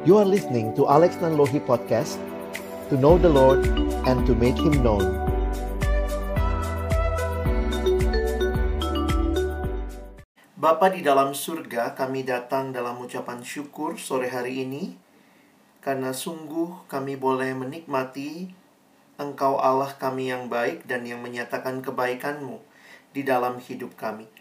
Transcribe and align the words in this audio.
You 0.00 0.16
are 0.16 0.24
listening 0.24 0.72
to 0.80 0.88
Alex 0.88 1.20
Nanlohi 1.20 1.60
Podcast 1.60 2.16
To 2.88 2.96
know 2.96 3.20
the 3.20 3.28
Lord 3.28 3.68
and 4.08 4.24
to 4.24 4.32
make 4.32 4.56
Him 4.56 4.80
known 4.80 5.04
Bapa 10.56 10.88
di 10.88 11.04
dalam 11.04 11.36
surga, 11.36 11.92
kami 11.92 12.24
datang 12.24 12.72
dalam 12.72 12.96
ucapan 13.04 13.44
syukur 13.44 14.00
sore 14.00 14.32
hari 14.32 14.64
ini 14.64 14.96
karena 15.84 16.16
sungguh 16.16 16.88
kami 16.88 17.20
boleh 17.20 17.52
menikmati 17.52 18.56
Engkau 19.20 19.60
Allah 19.60 19.92
kami 20.00 20.32
yang 20.32 20.48
baik 20.48 20.88
dan 20.88 21.04
yang 21.04 21.20
menyatakan 21.20 21.84
kebaikan-Mu 21.84 22.56
di 23.12 23.20
dalam 23.20 23.60
hidup 23.60 24.00
kami. 24.00 24.39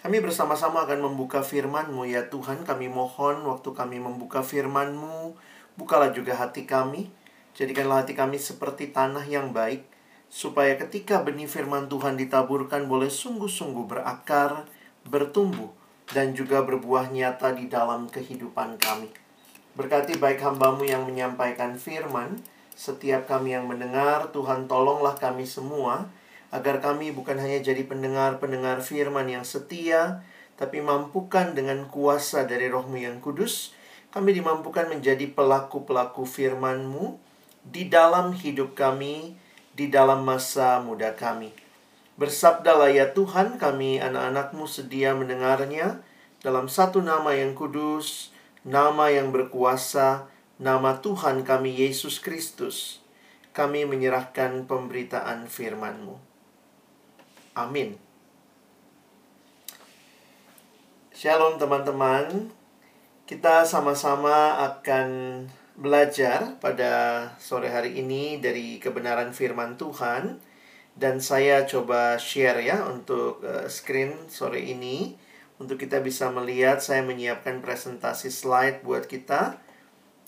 Kami 0.00 0.16
bersama-sama 0.24 0.88
akan 0.88 1.12
membuka 1.12 1.44
firman-Mu 1.44 2.08
ya 2.08 2.24
Tuhan. 2.32 2.64
Kami 2.64 2.88
mohon 2.88 3.44
waktu 3.44 3.68
kami 3.76 4.00
membuka 4.00 4.40
firman-Mu, 4.40 5.36
bukalah 5.76 6.08
juga 6.16 6.40
hati 6.40 6.64
kami. 6.64 7.12
Jadikanlah 7.52 8.00
hati 8.00 8.16
kami 8.16 8.40
seperti 8.40 8.96
tanah 8.96 9.28
yang 9.28 9.52
baik, 9.52 9.84
supaya 10.32 10.72
ketika 10.80 11.20
benih 11.20 11.44
firman 11.44 11.92
Tuhan 11.92 12.16
ditaburkan 12.16 12.88
boleh 12.88 13.12
sungguh-sungguh 13.12 13.84
berakar, 13.84 14.64
bertumbuh, 15.04 15.68
dan 16.16 16.32
juga 16.32 16.64
berbuah 16.64 17.12
nyata 17.12 17.52
di 17.52 17.68
dalam 17.68 18.08
kehidupan 18.08 18.80
kami. 18.80 19.12
Berkati 19.76 20.16
baik 20.16 20.40
hambamu 20.40 20.88
yang 20.88 21.04
menyampaikan 21.04 21.76
firman, 21.76 22.40
setiap 22.72 23.28
kami 23.28 23.52
yang 23.52 23.68
mendengar, 23.68 24.32
Tuhan 24.32 24.64
tolonglah 24.64 25.12
kami 25.20 25.44
semua, 25.44 26.08
agar 26.50 26.82
kami 26.82 27.14
bukan 27.14 27.38
hanya 27.38 27.62
jadi 27.62 27.86
pendengar-pendengar 27.86 28.82
firman 28.82 29.30
yang 29.30 29.46
setia, 29.46 30.26
tapi 30.58 30.82
mampukan 30.82 31.54
dengan 31.54 31.86
kuasa 31.88 32.44
dari 32.44 32.68
rohmu 32.68 33.00
yang 33.00 33.22
kudus, 33.22 33.72
kami 34.10 34.34
dimampukan 34.34 34.90
menjadi 34.90 35.30
pelaku-pelaku 35.30 36.26
firman-Mu 36.26 37.16
di 37.62 37.86
dalam 37.86 38.34
hidup 38.34 38.74
kami, 38.74 39.38
di 39.72 39.86
dalam 39.86 40.26
masa 40.26 40.82
muda 40.82 41.14
kami. 41.14 41.54
Bersabdalah 42.18 42.92
ya 42.92 43.14
Tuhan, 43.16 43.56
kami 43.56 44.02
anak-anakmu 44.02 44.66
sedia 44.66 45.16
mendengarnya 45.16 46.04
dalam 46.44 46.68
satu 46.68 47.00
nama 47.00 47.32
yang 47.32 47.56
kudus, 47.56 48.34
nama 48.66 49.08
yang 49.08 49.32
berkuasa, 49.32 50.28
nama 50.60 51.00
Tuhan 51.00 51.46
kami 51.46 51.72
Yesus 51.72 52.20
Kristus. 52.20 53.00
Kami 53.56 53.88
menyerahkan 53.88 54.68
pemberitaan 54.68 55.48
firman-Mu. 55.48 56.29
Amin. 57.60 57.92
Shalom 61.12 61.60
teman-teman. 61.60 62.48
Kita 63.28 63.68
sama-sama 63.68 64.56
akan 64.64 65.08
belajar 65.76 66.56
pada 66.56 67.28
sore 67.36 67.68
hari 67.68 68.00
ini 68.00 68.40
dari 68.40 68.80
kebenaran 68.80 69.36
firman 69.36 69.76
Tuhan 69.76 70.40
dan 70.96 71.20
saya 71.20 71.68
coba 71.68 72.16
share 72.16 72.64
ya 72.64 72.80
untuk 72.88 73.44
uh, 73.44 73.68
screen 73.68 74.16
sore 74.32 74.64
ini 74.64 75.20
untuk 75.60 75.76
kita 75.76 76.00
bisa 76.00 76.32
melihat 76.32 76.80
saya 76.80 77.04
menyiapkan 77.04 77.60
presentasi 77.60 78.32
slide 78.32 78.80
buat 78.80 79.04
kita 79.04 79.60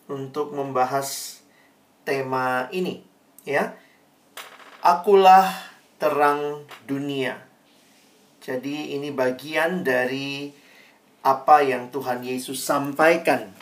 untuk 0.05 0.52
membahas 0.52 1.41
tema 2.05 2.69
ini 2.77 3.08
ya. 3.48 3.72
Akulah 4.84 5.72
terang 6.03 6.67
dunia. 6.83 7.39
Jadi 8.42 8.98
ini 8.98 9.14
bagian 9.14 9.86
dari 9.86 10.50
apa 11.22 11.62
yang 11.62 11.95
Tuhan 11.95 12.27
Yesus 12.27 12.58
sampaikan 12.58 13.55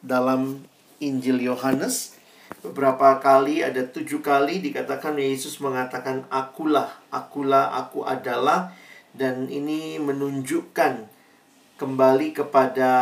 dalam 0.00 0.64
Injil 1.04 1.44
Yohanes. 1.44 2.16
Beberapa 2.64 3.20
kali, 3.20 3.60
ada 3.60 3.84
tujuh 3.84 4.24
kali 4.24 4.64
dikatakan 4.64 5.20
Yesus 5.20 5.60
mengatakan 5.60 6.24
akulah, 6.32 6.96
akulah, 7.12 7.76
aku 7.76 8.08
adalah. 8.08 8.72
Dan 9.12 9.52
ini 9.52 10.00
menunjukkan 10.00 11.04
kembali 11.76 12.32
kepada 12.32 12.92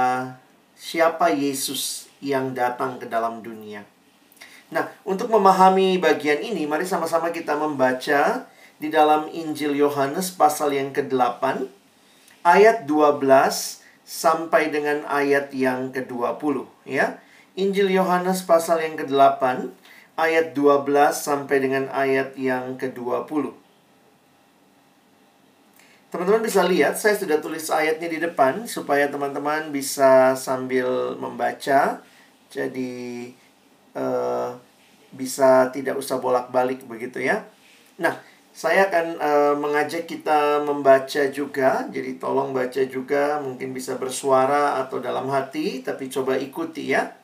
siapa 0.74 1.30
Yesus 1.30 2.10
yang 2.18 2.58
datang 2.58 2.98
ke 2.98 3.06
dalam 3.06 3.38
dunia. 3.38 3.86
Nah, 4.68 4.84
untuk 5.08 5.32
memahami 5.32 5.96
bagian 5.96 6.44
ini, 6.44 6.68
mari 6.68 6.84
sama-sama 6.84 7.32
kita 7.32 7.56
membaca 7.56 8.44
di 8.76 8.88
dalam 8.92 9.26
Injil 9.32 9.72
Yohanes 9.72 10.28
pasal 10.36 10.76
yang 10.76 10.92
ke-8 10.92 11.64
ayat 12.44 12.84
12 12.84 13.24
sampai 14.04 14.68
dengan 14.68 15.08
ayat 15.08 15.52
yang 15.56 15.88
ke-20 15.92 16.68
ya. 16.84 17.16
Injil 17.58 17.90
Yohanes 17.90 18.44
pasal 18.44 18.84
yang 18.84 18.94
ke-8 18.94 19.72
ayat 20.20 20.52
12 20.52 20.84
sampai 21.16 21.56
dengan 21.64 21.88
ayat 21.88 22.36
yang 22.36 22.76
ke-20. 22.76 23.50
Teman-teman 26.08 26.40
bisa 26.40 26.64
lihat, 26.64 26.96
saya 26.96 27.20
sudah 27.20 27.36
tulis 27.36 27.68
ayatnya 27.68 28.08
di 28.08 28.16
depan 28.16 28.64
supaya 28.64 29.12
teman-teman 29.12 29.68
bisa 29.68 30.32
sambil 30.38 31.18
membaca. 31.20 32.00
Jadi 32.48 33.28
uh, 33.98 34.54
bisa 35.10 35.74
tidak 35.74 35.98
usah 35.98 36.22
bolak-balik 36.22 36.86
begitu 36.86 37.26
ya. 37.26 37.42
Nah, 37.98 38.14
saya 38.54 38.90
akan 38.90 39.06
uh, 39.18 39.54
mengajak 39.54 40.06
kita 40.06 40.62
membaca 40.62 41.22
juga, 41.30 41.86
jadi 41.90 42.18
tolong 42.18 42.50
baca 42.50 42.82
juga, 42.86 43.38
mungkin 43.38 43.70
bisa 43.70 43.94
bersuara 43.98 44.82
atau 44.82 44.98
dalam 44.98 45.30
hati, 45.30 45.82
tapi 45.82 46.06
coba 46.06 46.38
ikuti 46.38 46.94
ya. 46.94 47.14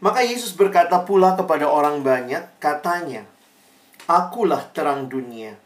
Maka 0.00 0.24
Yesus 0.24 0.56
berkata 0.56 1.04
pula 1.04 1.36
kepada 1.36 1.68
orang 1.68 2.00
banyak, 2.00 2.60
katanya, 2.60 3.24
Akulah 4.08 4.68
terang 4.72 5.06
dunia. 5.12 5.56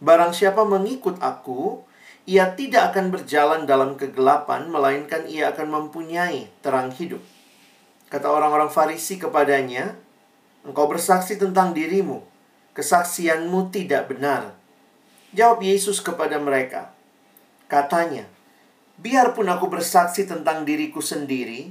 Barang 0.00 0.32
siapa 0.32 0.64
mengikut 0.64 1.20
aku, 1.20 1.84
ia 2.28 2.52
tidak 2.56 2.94
akan 2.94 3.12
berjalan 3.12 3.68
dalam 3.68 3.96
kegelapan, 3.96 4.68
melainkan 4.72 5.28
ia 5.28 5.52
akan 5.52 5.68
mempunyai 5.68 6.48
terang 6.64 6.92
hidup. 6.96 7.20
Kata 8.10 8.26
orang-orang 8.26 8.66
Farisi 8.74 9.22
kepadanya, 9.22 9.94
"Engkau 10.66 10.90
bersaksi 10.90 11.38
tentang 11.38 11.70
dirimu, 11.70 12.26
kesaksianmu 12.74 13.70
tidak 13.70 14.10
benar." 14.10 14.58
Jawab 15.30 15.62
Yesus 15.62 16.02
kepada 16.02 16.42
mereka, 16.42 16.90
katanya, 17.70 18.26
"Biarpun 18.98 19.46
aku 19.46 19.70
bersaksi 19.70 20.26
tentang 20.26 20.66
diriku 20.66 20.98
sendiri, 20.98 21.70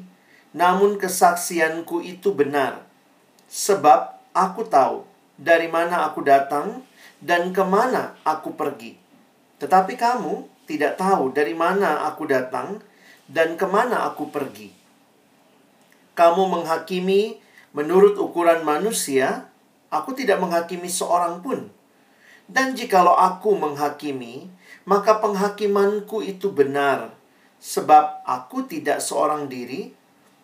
namun 0.56 0.96
kesaksianku 0.96 2.00
itu 2.08 2.32
benar, 2.32 2.88
sebab 3.52 4.16
aku 4.32 4.64
tahu 4.64 5.04
dari 5.36 5.68
mana 5.68 6.08
aku 6.08 6.24
datang 6.24 6.88
dan 7.20 7.52
ke 7.52 7.68
mana 7.68 8.16
aku 8.24 8.56
pergi. 8.56 8.96
Tetapi 9.60 10.00
kamu 10.00 10.48
tidak 10.72 10.96
tahu 10.96 11.36
dari 11.36 11.52
mana 11.52 12.08
aku 12.08 12.24
datang 12.24 12.80
dan 13.28 13.60
ke 13.60 13.68
mana 13.68 14.08
aku 14.08 14.32
pergi." 14.32 14.79
Kamu 16.20 16.52
menghakimi 16.52 17.40
menurut 17.72 18.20
ukuran 18.20 18.68
manusia, 18.68 19.48
aku 19.88 20.12
tidak 20.12 20.44
menghakimi 20.44 20.92
seorang 20.92 21.40
pun. 21.40 21.72
Dan 22.44 22.76
jikalau 22.76 23.16
aku 23.16 23.56
menghakimi, 23.56 24.52
maka 24.84 25.24
penghakimanku 25.24 26.20
itu 26.20 26.52
benar, 26.52 27.16
sebab 27.64 28.20
aku 28.28 28.68
tidak 28.68 29.00
seorang 29.00 29.48
diri, 29.48 29.96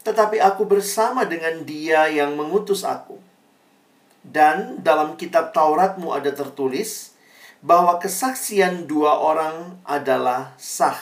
tetapi 0.06 0.40
aku 0.40 0.64
bersama 0.70 1.28
dengan 1.28 1.66
Dia 1.68 2.08
yang 2.08 2.38
mengutus 2.40 2.88
aku. 2.88 3.20
Dan 4.22 4.80
dalam 4.86 5.18
kitab 5.18 5.52
Tauratmu 5.52 6.14
ada 6.14 6.30
tertulis 6.30 7.18
bahwa 7.66 7.98
kesaksian 7.98 8.86
dua 8.86 9.18
orang 9.18 9.82
adalah 9.82 10.54
sah. 10.62 10.98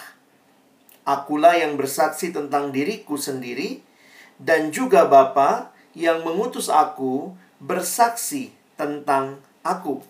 Akulah 1.03 1.59
yang 1.59 1.75
bersaksi 1.75 2.31
tentang 2.31 2.71
diriku 2.71 3.19
sendiri, 3.19 3.82
dan 4.43 4.75
juga 4.75 5.07
Bapa 5.07 5.71
yang 5.95 6.27
mengutus 6.27 6.67
aku 6.67 7.31
bersaksi 7.63 8.51
tentang 8.75 9.39
aku. 9.63 10.03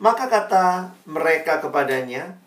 Maka 0.00 0.32
kata 0.32 0.96
mereka 1.04 1.60
kepadanya, 1.60 2.40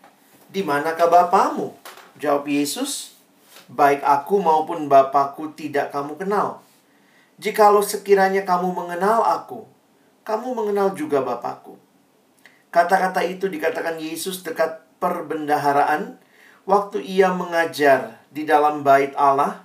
"Di 0.50 0.66
manakah 0.66 1.06
Bapamu?" 1.06 1.78
Jawab 2.18 2.50
Yesus, 2.50 3.14
"Baik 3.70 4.02
aku 4.02 4.42
maupun 4.42 4.90
Bapakku 4.90 5.54
tidak 5.54 5.94
kamu 5.94 6.18
kenal. 6.18 6.66
Jikalau 7.38 7.82
sekiranya 7.82 8.42
kamu 8.42 8.74
mengenal 8.74 9.22
aku, 9.22 9.62
kamu 10.26 10.58
mengenal 10.58 10.98
juga 10.98 11.22
Bapakku." 11.22 11.78
Kata-kata 12.74 13.22
itu 13.22 13.46
dikatakan 13.46 14.02
Yesus 14.02 14.42
dekat 14.42 14.82
perbendaharaan 14.98 16.18
waktu 16.66 17.06
ia 17.06 17.30
mengajar 17.30 18.18
di 18.34 18.42
dalam 18.42 18.82
bait 18.82 19.14
Allah 19.14 19.63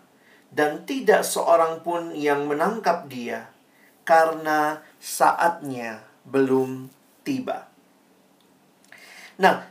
dan 0.50 0.86
tidak 0.86 1.22
seorang 1.22 1.86
pun 1.86 2.14
yang 2.18 2.50
menangkap 2.50 3.06
dia 3.06 3.50
karena 4.06 4.82
saatnya 4.98 6.02
belum 6.26 6.90
tiba. 7.22 7.70
Nah, 9.38 9.70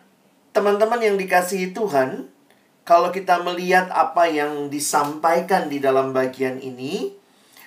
teman-teman 0.54 1.02
yang 1.02 1.16
dikasihi 1.18 1.74
Tuhan, 1.74 2.30
kalau 2.86 3.12
kita 3.12 3.42
melihat 3.44 3.92
apa 3.92 4.30
yang 4.30 4.72
disampaikan 4.72 5.68
di 5.68 5.82
dalam 5.82 6.14
bagian 6.14 6.56
ini, 6.62 7.12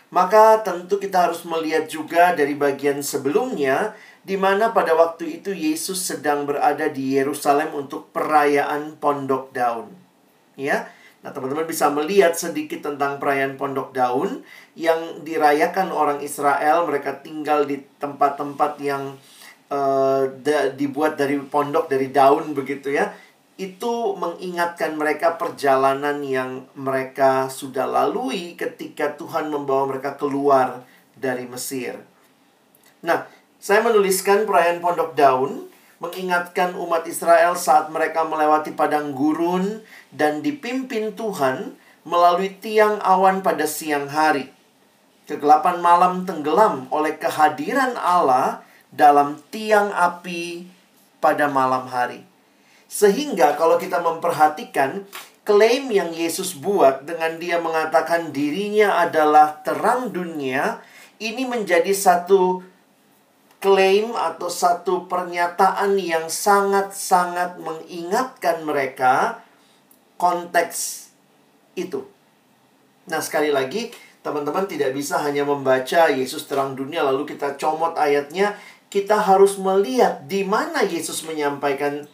maka 0.09 0.59
tentu 0.65 0.97
kita 0.97 1.29
harus 1.29 1.45
melihat 1.47 1.87
juga 1.87 2.33
dari 2.35 2.57
bagian 2.57 2.99
sebelumnya 2.99 3.93
di 4.21 4.35
mana 4.37 4.69
pada 4.69 4.93
waktu 4.93 5.41
itu 5.41 5.53
Yesus 5.53 6.03
sedang 6.03 6.45
berada 6.45 6.89
di 6.89 7.17
Yerusalem 7.17 7.73
untuk 7.73 8.09
perayaan 8.13 8.97
Pondok 8.97 9.53
Daun. 9.55 9.93
Ya. 10.57 10.89
Nah, 11.21 11.29
teman-teman 11.29 11.69
bisa 11.69 11.94
melihat 11.94 12.33
sedikit 12.33 12.81
tentang 12.81 13.21
perayaan 13.21 13.53
Pondok 13.53 13.94
Daun 13.94 14.41
yang 14.73 15.21
dirayakan 15.21 15.94
orang 15.94 16.19
Israel. 16.25 16.89
Mereka 16.89 17.21
tinggal 17.21 17.69
di 17.69 17.77
tempat-tempat 18.01 18.81
yang 18.81 19.13
uh, 19.69 20.25
dibuat 20.73 21.15
dari 21.21 21.38
pondok 21.38 21.88
dari 21.88 22.09
daun 22.09 22.57
begitu 22.57 22.91
ya. 22.91 23.13
Itu 23.56 24.18
mengingatkan 24.18 24.97
mereka 24.97 25.38
perjalanan 25.38 26.25
yang 26.25 26.65
mereka 26.73 27.47
sudah 27.53 27.85
lalui 27.85 28.57
ketika 28.57 29.13
Tuhan 29.13 29.53
membawa 29.53 29.94
mereka 29.94 30.18
keluar 30.18 30.81
dari 31.13 31.45
Mesir. 31.45 32.01
Nah, 33.06 33.29
saya 33.62 33.85
menuliskan 33.85 34.50
perayaan 34.50 34.81
Pondok 34.81 35.13
Daun 35.13 35.69
mengingatkan 36.01 36.74
umat 36.74 37.06
Israel 37.06 37.53
saat 37.53 37.94
mereka 37.94 38.25
melewati 38.25 38.74
padang 38.74 39.13
gurun 39.13 39.86
dan 40.09 40.42
dipimpin 40.42 41.13
Tuhan 41.13 41.77
melalui 42.01 42.57
tiang 42.57 42.98
awan 43.06 43.45
pada 43.45 43.69
siang 43.69 44.09
hari. 44.09 44.50
Kegelapan 45.30 45.77
malam 45.80 46.25
tenggelam 46.25 46.89
oleh 46.89 47.21
kehadiran 47.21 47.94
Allah 47.94 48.65
dalam 48.89 49.38
tiang 49.53 49.94
api 49.94 50.65
pada 51.21 51.45
malam 51.45 51.86
hari. 51.86 52.25
Sehingga 52.89 53.54
kalau 53.56 53.77
kita 53.77 54.01
memperhatikan 54.01 55.06
klaim 55.45 55.94
yang 55.94 56.09
Yesus 56.12 56.57
buat 56.57 57.06
dengan 57.06 57.38
dia 57.38 57.62
mengatakan 57.62 58.33
dirinya 58.33 59.06
adalah 59.06 59.62
terang 59.62 60.09
dunia, 60.09 60.81
ini 61.21 61.45
menjadi 61.45 61.94
satu 61.94 62.70
klaim 63.61 64.17
atau 64.17 64.49
satu 64.49 65.05
pernyataan 65.05 65.93
yang 66.01 66.27
sangat-sangat 66.27 67.61
mengingatkan 67.61 68.65
mereka 68.65 69.45
konteks 70.17 71.13
itu. 71.77 72.03
Nah, 73.05 73.21
sekali 73.21 73.53
lagi, 73.53 73.93
teman-teman 74.25 74.65
tidak 74.65 74.97
bisa 74.97 75.21
hanya 75.21 75.45
membaca 75.45 76.09
Yesus 76.09 76.49
terang 76.49 76.73
dunia 76.73 77.05
lalu 77.05 77.29
kita 77.29 77.53
comot 77.61 77.93
ayatnya, 77.93 78.57
kita 78.89 79.21
harus 79.21 79.61
melihat 79.61 80.25
di 80.25 80.41
mana 80.41 80.81
Yesus 80.81 81.21
menyampaikan 81.23 82.09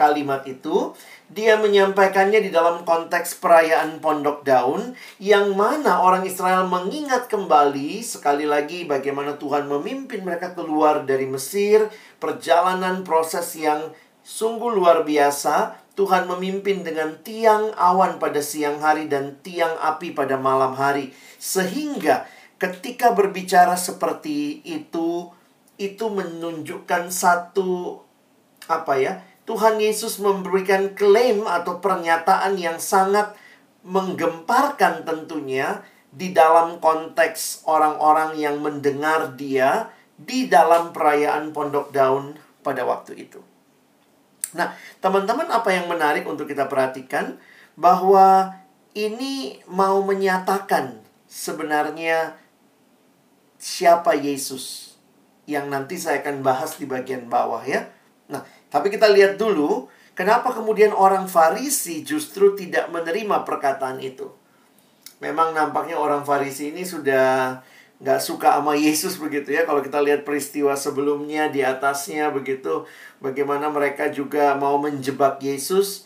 kalimat 0.00 0.44
itu, 0.48 0.96
dia 1.26 1.58
menyampaikannya 1.58 2.38
di 2.38 2.54
dalam 2.54 2.86
konteks 2.86 3.42
perayaan 3.42 3.98
Pondok 3.98 4.46
Daun, 4.46 4.94
yang 5.18 5.58
mana 5.58 5.98
orang 5.98 6.22
Israel 6.22 6.70
mengingat 6.70 7.26
kembali 7.26 7.98
sekali 8.06 8.46
lagi 8.46 8.86
bagaimana 8.86 9.34
Tuhan 9.34 9.66
memimpin 9.66 10.22
mereka 10.22 10.54
keluar 10.54 11.02
dari 11.02 11.26
Mesir, 11.26 11.90
perjalanan 12.22 13.02
proses 13.02 13.58
yang 13.58 13.90
sungguh 14.22 14.70
luar 14.70 15.02
biasa. 15.02 15.82
Tuhan 15.96 16.28
memimpin 16.28 16.84
dengan 16.84 17.16
tiang 17.24 17.72
awan 17.72 18.20
pada 18.20 18.44
siang 18.44 18.84
hari 18.84 19.08
dan 19.08 19.40
tiang 19.40 19.80
api 19.80 20.12
pada 20.12 20.36
malam 20.36 20.76
hari, 20.76 21.16
sehingga 21.40 22.28
ketika 22.60 23.16
berbicara 23.16 23.74
seperti 23.80 24.60
itu, 24.60 25.32
itu 25.80 26.04
menunjukkan 26.12 27.08
satu 27.08 28.04
apa 28.68 28.94
ya? 29.00 29.24
Tuhan 29.46 29.78
Yesus 29.78 30.18
memberikan 30.18 30.92
klaim 30.98 31.46
atau 31.46 31.78
pernyataan 31.78 32.58
yang 32.58 32.82
sangat 32.82 33.32
menggemparkan 33.86 35.06
tentunya 35.06 35.86
di 36.10 36.34
dalam 36.34 36.82
konteks 36.82 37.62
orang-orang 37.70 38.34
yang 38.34 38.58
mendengar 38.58 39.38
dia 39.38 39.94
di 40.18 40.50
dalam 40.50 40.90
perayaan 40.90 41.54
Pondok 41.54 41.94
Daun 41.94 42.34
pada 42.66 42.82
waktu 42.82 43.14
itu. 43.22 43.38
Nah, 44.56 44.74
teman-teman 44.98 45.46
apa 45.46 45.70
yang 45.70 45.86
menarik 45.86 46.26
untuk 46.26 46.50
kita 46.50 46.66
perhatikan 46.66 47.38
bahwa 47.78 48.56
ini 48.96 49.60
mau 49.68 50.00
menyatakan 50.02 50.98
sebenarnya 51.28 52.34
siapa 53.60 54.16
Yesus 54.16 54.96
yang 55.44 55.68
nanti 55.70 56.00
saya 56.00 56.24
akan 56.24 56.40
bahas 56.40 56.80
di 56.80 56.88
bagian 56.88 57.28
bawah 57.28 57.60
ya. 57.62 57.92
Nah, 58.26 58.42
tapi 58.70 58.90
kita 58.90 59.06
lihat 59.10 59.38
dulu, 59.38 59.86
kenapa 60.18 60.50
kemudian 60.50 60.90
orang 60.90 61.30
Farisi 61.30 62.02
justru 62.02 62.58
tidak 62.58 62.90
menerima 62.90 63.46
perkataan 63.46 64.02
itu. 64.02 64.32
Memang 65.22 65.56
nampaknya 65.56 65.96
orang 65.96 66.26
Farisi 66.26 66.74
ini 66.74 66.84
sudah 66.84 67.60
nggak 67.96 68.20
suka 68.20 68.60
sama 68.60 68.76
Yesus 68.76 69.16
begitu 69.16 69.56
ya. 69.56 69.64
Kalau 69.64 69.80
kita 69.80 70.04
lihat 70.04 70.28
peristiwa 70.28 70.76
sebelumnya 70.76 71.48
di 71.48 71.64
atasnya 71.64 72.28
begitu, 72.28 72.84
bagaimana 73.24 73.72
mereka 73.72 74.12
juga 74.12 74.52
mau 74.58 74.76
menjebak 74.76 75.40
Yesus 75.40 76.04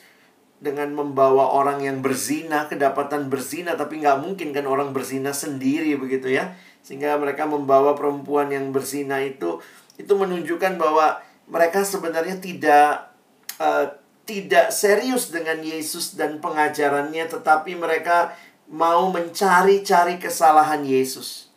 dengan 0.60 0.92
membawa 0.92 1.50
orang 1.56 1.80
yang 1.80 2.04
berzina, 2.04 2.68
kedapatan 2.68 3.32
berzina, 3.32 3.74
tapi 3.74 3.98
nggak 4.04 4.20
mungkin 4.20 4.52
kan 4.52 4.68
orang 4.68 4.92
berzina 4.92 5.32
sendiri 5.32 5.96
begitu 5.96 6.30
ya. 6.30 6.54
Sehingga 6.84 7.16
mereka 7.16 7.48
membawa 7.48 7.96
perempuan 7.96 8.52
yang 8.52 8.70
berzina 8.70 9.18
itu, 9.24 9.58
itu 9.96 10.12
menunjukkan 10.12 10.76
bahwa 10.76 11.18
mereka 11.50 11.82
sebenarnya 11.82 12.38
tidak 12.38 13.10
uh, 13.58 13.98
tidak 14.22 14.70
serius 14.70 15.34
dengan 15.34 15.58
Yesus 15.58 16.14
dan 16.14 16.38
pengajarannya, 16.38 17.26
tetapi 17.26 17.74
mereka 17.74 18.38
mau 18.70 19.10
mencari-cari 19.10 20.22
kesalahan 20.22 20.86
Yesus. 20.86 21.50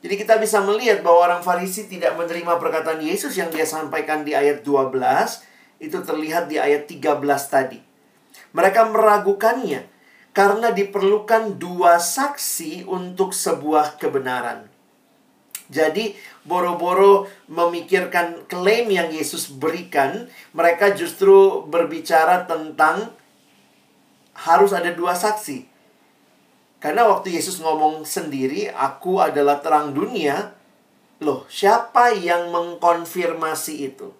Jadi 0.00 0.20
kita 0.20 0.40
bisa 0.40 0.64
melihat 0.64 1.04
bahwa 1.04 1.32
orang 1.32 1.42
Farisi 1.44 1.84
tidak 1.84 2.16
menerima 2.16 2.56
perkataan 2.56 3.04
Yesus 3.04 3.36
yang 3.36 3.52
dia 3.52 3.68
sampaikan 3.68 4.24
di 4.24 4.32
ayat 4.32 4.64
12, 4.64 5.84
itu 5.84 5.98
terlihat 6.00 6.48
di 6.48 6.56
ayat 6.56 6.88
13 6.88 7.20
tadi. 7.52 7.80
Mereka 8.56 8.88
meragukannya 8.88 9.84
karena 10.34 10.74
diperlukan 10.74 11.56
dua 11.60 12.02
saksi 12.02 12.88
untuk 12.88 13.30
sebuah 13.30 14.00
kebenaran. 14.00 14.73
Jadi 15.72 16.12
boro-boro 16.44 17.24
memikirkan 17.48 18.44
klaim 18.46 18.92
yang 18.92 19.08
Yesus 19.08 19.48
berikan, 19.48 20.28
mereka 20.52 20.92
justru 20.92 21.64
berbicara 21.64 22.44
tentang 22.44 23.12
harus 24.36 24.76
ada 24.76 24.92
dua 24.92 25.16
saksi. 25.16 25.64
Karena 26.84 27.08
waktu 27.08 27.32
Yesus 27.32 27.64
ngomong 27.64 28.04
sendiri, 28.04 28.68
aku 28.68 29.16
adalah 29.16 29.64
terang 29.64 29.96
dunia, 29.96 30.52
loh 31.24 31.48
siapa 31.48 32.12
yang 32.12 32.52
mengkonfirmasi 32.52 33.74
itu? 33.88 34.12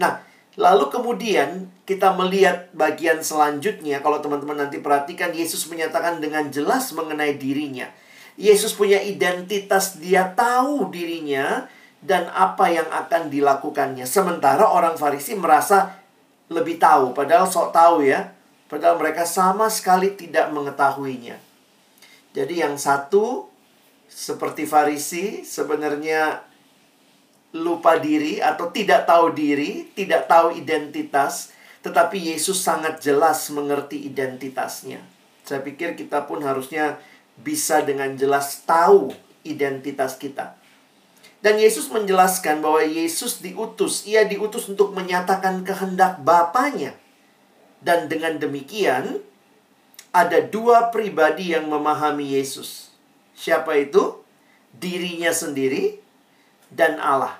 Nah, 0.00 0.24
lalu 0.56 0.88
kemudian 0.88 1.68
kita 1.84 2.16
melihat 2.16 2.72
bagian 2.72 3.20
selanjutnya, 3.20 4.00
kalau 4.00 4.24
teman-teman 4.24 4.64
nanti 4.64 4.80
perhatikan, 4.80 5.36
Yesus 5.36 5.68
menyatakan 5.68 6.16
dengan 6.24 6.48
jelas 6.48 6.96
mengenai 6.96 7.36
dirinya. 7.36 7.92
Yesus 8.38 8.70
punya 8.70 9.02
identitas, 9.02 9.98
dia 9.98 10.30
tahu 10.30 10.94
dirinya 10.94 11.66
dan 11.98 12.30
apa 12.30 12.70
yang 12.70 12.86
akan 12.86 13.26
dilakukannya. 13.26 14.06
Sementara 14.06 14.62
orang 14.70 14.94
Farisi 14.94 15.34
merasa 15.34 15.98
lebih 16.46 16.78
tahu, 16.78 17.10
padahal 17.18 17.50
sok 17.50 17.74
tahu 17.74 18.06
ya. 18.06 18.30
Padahal 18.68 19.00
mereka 19.00 19.24
sama 19.24 19.72
sekali 19.72 20.12
tidak 20.12 20.52
mengetahuinya. 20.52 21.40
Jadi 22.36 22.60
yang 22.60 22.76
satu 22.76 23.48
seperti 24.06 24.68
Farisi 24.68 25.42
sebenarnya 25.42 26.44
lupa 27.56 27.96
diri 27.96 28.44
atau 28.44 28.68
tidak 28.68 29.08
tahu 29.08 29.32
diri, 29.32 29.88
tidak 29.96 30.28
tahu 30.28 30.52
identitas, 30.52 31.50
tetapi 31.80 32.30
Yesus 32.30 32.60
sangat 32.60 33.00
jelas 33.00 33.48
mengerti 33.50 34.04
identitasnya. 34.04 35.00
Saya 35.48 35.64
pikir 35.64 35.96
kita 35.96 36.28
pun 36.28 36.44
harusnya 36.44 37.00
bisa 37.42 37.82
dengan 37.86 38.14
jelas 38.18 38.62
tahu 38.66 39.14
identitas 39.46 40.18
kita. 40.18 40.58
Dan 41.38 41.54
Yesus 41.62 41.86
menjelaskan 41.94 42.58
bahwa 42.58 42.82
Yesus 42.82 43.38
diutus, 43.38 44.02
ia 44.10 44.26
diutus 44.26 44.66
untuk 44.66 44.90
menyatakan 44.90 45.62
kehendak 45.62 46.18
Bapaknya. 46.26 46.98
Dan 47.78 48.10
dengan 48.10 48.42
demikian, 48.42 49.22
ada 50.10 50.42
dua 50.42 50.90
pribadi 50.90 51.54
yang 51.54 51.70
memahami 51.70 52.34
Yesus. 52.34 52.90
Siapa 53.38 53.78
itu? 53.78 54.18
Dirinya 54.74 55.30
sendiri 55.30 56.02
dan 56.74 56.98
Allah. 56.98 57.38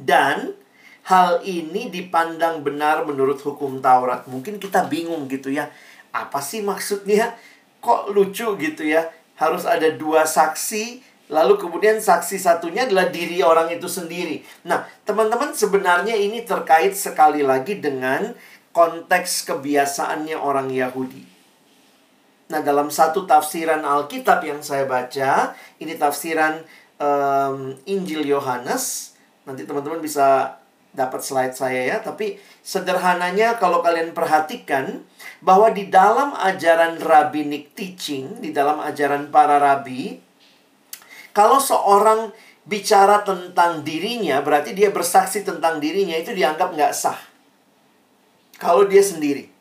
Dan 0.00 0.56
hal 1.04 1.44
ini 1.44 1.92
dipandang 1.92 2.64
benar 2.64 3.04
menurut 3.04 3.36
hukum 3.44 3.84
Taurat. 3.84 4.24
Mungkin 4.24 4.56
kita 4.56 4.88
bingung 4.88 5.28
gitu 5.28 5.52
ya. 5.52 5.68
Apa 6.08 6.40
sih 6.40 6.64
maksudnya? 6.64 7.36
Kok 7.84 8.08
lucu 8.16 8.56
gitu 8.56 8.82
ya. 8.88 9.12
Harus 9.36 9.68
ada 9.68 9.92
dua 9.92 10.24
saksi, 10.24 11.04
lalu 11.28 11.60
kemudian 11.60 12.00
saksi 12.00 12.40
satunya 12.40 12.88
adalah 12.88 13.12
diri 13.12 13.44
orang 13.44 13.68
itu 13.68 13.84
sendiri. 13.84 14.40
Nah, 14.64 14.88
teman-teman 15.04 15.52
sebenarnya 15.52 16.16
ini 16.16 16.48
terkait 16.48 16.96
sekali 16.96 17.44
lagi 17.44 17.76
dengan 17.76 18.32
konteks 18.72 19.44
kebiasaannya 19.52 20.38
orang 20.38 20.72
Yahudi. 20.72 21.22
Nah, 22.48 22.60
dalam 22.60 22.88
satu 22.88 23.26
tafsiran 23.26 23.82
Alkitab 23.82 24.44
yang 24.44 24.60
saya 24.62 24.86
baca, 24.86 25.52
ini 25.82 25.96
tafsiran 25.98 26.62
um, 27.02 27.74
Injil 27.88 28.22
Yohanes. 28.24 29.16
Nanti 29.44 29.66
teman-teman 29.66 29.98
bisa 29.98 30.56
dapat 30.94 31.26
slide 31.26 31.58
saya 31.58 31.82
ya, 31.90 31.96
tapi 31.98 32.38
sederhananya 32.62 33.58
kalau 33.58 33.82
kalian 33.82 34.14
perhatikan 34.14 35.02
bahwa 35.44 35.68
di 35.68 35.92
dalam 35.92 36.32
ajaran 36.32 36.96
rabbinic 36.96 37.76
teaching, 37.76 38.40
di 38.40 38.48
dalam 38.48 38.80
ajaran 38.80 39.28
para 39.28 39.60
rabi, 39.60 40.16
kalau 41.36 41.60
seorang 41.60 42.32
bicara 42.64 43.20
tentang 43.20 43.84
dirinya, 43.84 44.40
berarti 44.40 44.72
dia 44.72 44.88
bersaksi 44.88 45.44
tentang 45.44 45.84
dirinya 45.84 46.16
itu 46.16 46.32
dianggap 46.32 46.72
nggak 46.72 46.96
sah. 46.96 47.20
Kalau 48.56 48.88
dia 48.88 49.04
sendiri. 49.04 49.52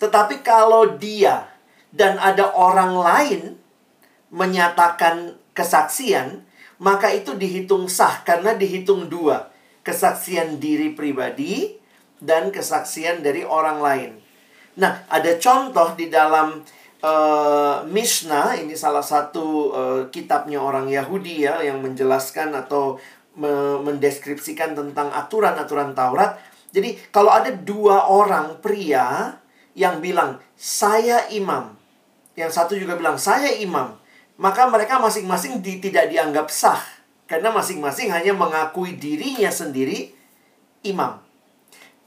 Tetapi 0.00 0.40
kalau 0.40 0.96
dia 0.96 1.52
dan 1.92 2.16
ada 2.16 2.56
orang 2.56 2.96
lain 2.96 3.42
menyatakan 4.32 5.36
kesaksian, 5.52 6.48
maka 6.80 7.12
itu 7.12 7.36
dihitung 7.36 7.84
sah 7.84 8.24
karena 8.24 8.56
dihitung 8.56 9.12
dua. 9.12 9.52
Kesaksian 9.84 10.56
diri 10.56 10.96
pribadi 10.96 11.76
dan 12.22 12.48
kesaksian 12.48 13.20
dari 13.20 13.44
orang 13.44 13.78
lain. 13.82 14.21
Nah, 14.78 15.04
ada 15.12 15.36
contoh 15.36 15.92
di 15.92 16.08
dalam 16.08 16.64
uh, 17.04 17.76
Mishnah, 17.84 18.56
ini 18.56 18.72
salah 18.72 19.04
satu 19.04 19.44
uh, 19.72 20.02
kitabnya 20.08 20.62
orang 20.62 20.88
Yahudi 20.88 21.44
ya 21.44 21.60
yang 21.60 21.84
menjelaskan 21.84 22.56
atau 22.56 22.96
me 23.32 23.80
mendeskripsikan 23.80 24.76
tentang 24.76 25.12
aturan-aturan 25.12 25.92
Taurat. 25.92 26.40
Jadi, 26.72 26.96
kalau 27.12 27.28
ada 27.28 27.52
dua 27.52 28.08
orang 28.08 28.60
pria 28.64 29.36
yang 29.76 30.00
bilang, 30.00 30.40
"Saya 30.56 31.28
imam." 31.28 31.76
Yang 32.32 32.56
satu 32.56 32.72
juga 32.76 32.96
bilang, 32.96 33.20
"Saya 33.20 33.52
imam." 33.60 34.00
Maka 34.40 34.64
mereka 34.72 34.96
masing-masing 34.96 35.60
di, 35.60 35.80
tidak 35.84 36.08
dianggap 36.08 36.48
sah 36.48 36.80
karena 37.28 37.52
masing-masing 37.52 38.08
hanya 38.12 38.32
mengakui 38.32 38.96
dirinya 38.96 39.52
sendiri 39.52 40.12
imam. 40.84 41.20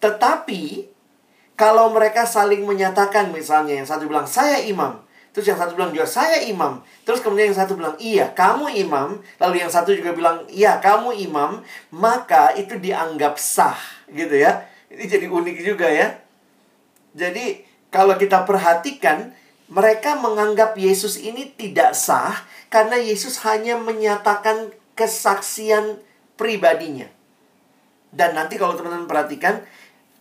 Tetapi 0.02 0.95
kalau 1.56 1.92
mereka 1.92 2.28
saling 2.28 2.68
menyatakan 2.68 3.32
misalnya 3.32 3.80
yang 3.80 3.88
satu 3.88 4.08
bilang, 4.08 4.28
"Saya 4.28 4.60
imam." 4.64 5.04
Terus 5.36 5.52
yang 5.52 5.60
satu 5.60 5.76
bilang 5.76 5.92
juga, 5.92 6.08
"Saya 6.08 6.44
imam." 6.48 6.80
Terus 7.04 7.20
kemudian 7.20 7.52
yang 7.52 7.60
satu 7.60 7.76
bilang, 7.76 7.96
"Iya, 8.00 8.32
kamu 8.32 8.72
imam." 8.88 9.20
Lalu 9.40 9.56
yang 9.64 9.72
satu 9.72 9.92
juga 9.92 10.16
bilang, 10.16 10.48
"Iya, 10.48 10.80
kamu 10.80 11.16
imam." 11.28 11.64
Maka 11.92 12.56
itu 12.56 12.80
dianggap 12.80 13.36
sah, 13.36 13.76
gitu 14.12 14.36
ya. 14.36 14.68
Ini 14.88 15.04
jadi 15.08 15.28
unik 15.28 15.58
juga 15.64 15.88
ya. 15.92 16.20
Jadi 17.16 17.64
kalau 17.92 18.16
kita 18.20 18.44
perhatikan, 18.44 19.32
mereka 19.72 20.20
menganggap 20.20 20.78
Yesus 20.78 21.18
ini 21.18 21.50
tidak 21.56 21.98
sah 21.98 22.46
karena 22.70 23.00
Yesus 23.00 23.42
hanya 23.48 23.80
menyatakan 23.80 24.76
kesaksian 24.94 26.00
pribadinya. 26.36 27.08
Dan 28.16 28.36
nanti 28.36 28.56
kalau 28.56 28.80
teman-teman 28.80 29.12
perhatikan, 29.12 29.60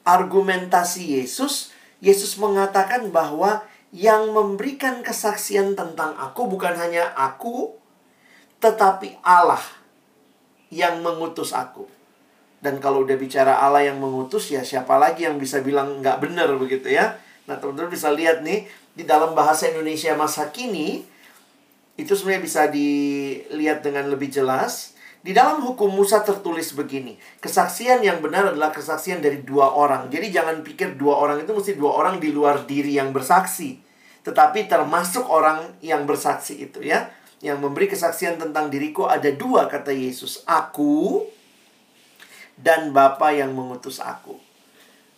argumentasi 0.04 1.20
Yesus, 1.20 1.72
Yesus 2.04 2.36
mengatakan 2.36 3.08
bahwa 3.08 3.64
yang 3.94 4.30
memberikan 4.36 5.00
kesaksian 5.00 5.72
tentang 5.72 6.12
aku 6.20 6.46
bukan 6.50 6.76
hanya 6.76 7.14
aku, 7.16 7.72
tetapi 8.60 9.18
Allah 9.24 9.62
yang 10.68 11.00
mengutus 11.00 11.56
aku. 11.56 11.88
Dan 12.64 12.80
kalau 12.80 13.04
udah 13.04 13.16
bicara 13.20 13.60
Allah 13.60 13.84
yang 13.84 14.00
mengutus, 14.00 14.48
ya 14.48 14.64
siapa 14.64 14.96
lagi 14.96 15.28
yang 15.28 15.36
bisa 15.36 15.60
bilang 15.60 16.00
nggak 16.00 16.20
benar 16.20 16.48
begitu 16.56 16.92
ya. 16.96 17.20
Nah 17.44 17.60
teman-teman 17.60 17.92
bisa 17.92 18.08
lihat 18.08 18.40
nih, 18.40 18.64
di 18.96 19.04
dalam 19.04 19.36
bahasa 19.36 19.68
Indonesia 19.68 20.16
masa 20.16 20.48
kini, 20.48 21.04
itu 21.94 22.12
sebenarnya 22.16 22.42
bisa 22.42 22.62
dilihat 22.72 23.84
dengan 23.84 24.08
lebih 24.08 24.32
jelas. 24.32 24.93
Di 25.24 25.32
dalam 25.32 25.64
hukum 25.64 25.88
Musa 25.88 26.20
tertulis 26.20 26.76
begini, 26.76 27.16
kesaksian 27.40 28.04
yang 28.04 28.20
benar 28.20 28.52
adalah 28.52 28.68
kesaksian 28.68 29.24
dari 29.24 29.40
dua 29.40 29.72
orang. 29.72 30.12
Jadi 30.12 30.28
jangan 30.28 30.60
pikir 30.60 31.00
dua 31.00 31.16
orang 31.16 31.40
itu 31.40 31.48
mesti 31.56 31.80
dua 31.80 31.96
orang 31.96 32.20
di 32.20 32.28
luar 32.28 32.68
diri 32.68 33.00
yang 33.00 33.08
bersaksi. 33.08 33.80
Tetapi 34.20 34.68
termasuk 34.68 35.24
orang 35.24 35.80
yang 35.80 36.04
bersaksi 36.04 36.68
itu 36.68 36.84
ya. 36.84 37.08
Yang 37.40 37.56
memberi 37.56 37.88
kesaksian 37.88 38.36
tentang 38.36 38.68
diriku 38.68 39.08
ada 39.08 39.32
dua 39.32 39.64
kata 39.64 39.96
Yesus. 39.96 40.44
Aku 40.44 41.24
dan 42.60 42.92
Bapa 42.92 43.32
yang 43.32 43.56
mengutus 43.56 44.04
aku. 44.04 44.36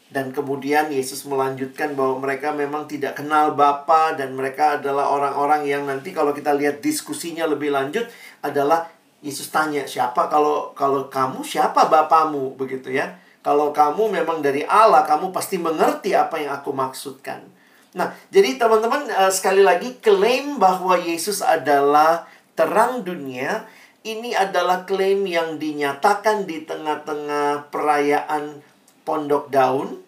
Dan 0.06 0.30
kemudian 0.30 0.86
Yesus 0.94 1.26
melanjutkan 1.26 1.98
bahwa 1.98 2.22
mereka 2.22 2.54
memang 2.54 2.86
tidak 2.86 3.18
kenal 3.18 3.58
Bapa 3.58 4.14
dan 4.14 4.38
mereka 4.38 4.78
adalah 4.78 5.10
orang-orang 5.10 5.66
yang 5.66 5.82
nanti 5.82 6.14
kalau 6.14 6.30
kita 6.30 6.54
lihat 6.54 6.78
diskusinya 6.78 7.42
lebih 7.42 7.74
lanjut 7.74 8.06
adalah 8.38 8.95
Yesus 9.24 9.48
tanya 9.48 9.88
siapa 9.88 10.28
kalau 10.28 10.76
kalau 10.76 11.08
kamu 11.08 11.40
siapa 11.40 11.88
bapamu 11.88 12.54
begitu 12.54 12.92
ya. 12.92 13.16
Kalau 13.40 13.70
kamu 13.70 14.10
memang 14.10 14.42
dari 14.42 14.66
Allah, 14.66 15.06
kamu 15.06 15.30
pasti 15.30 15.54
mengerti 15.54 16.18
apa 16.18 16.34
yang 16.34 16.50
aku 16.58 16.74
maksudkan. 16.74 17.46
Nah, 17.94 18.10
jadi 18.28 18.58
teman-teman 18.58 19.06
eh, 19.06 19.30
sekali 19.30 19.62
lagi 19.62 20.02
klaim 20.02 20.58
bahwa 20.58 20.98
Yesus 20.98 21.46
adalah 21.46 22.26
terang 22.58 23.06
dunia 23.06 23.62
ini 24.06 24.34
adalah 24.34 24.86
klaim 24.86 25.26
yang 25.26 25.58
dinyatakan 25.58 26.46
di 26.46 26.62
tengah-tengah 26.62 27.74
perayaan 27.74 28.62
pondok 29.02 29.50
daun. 29.50 29.98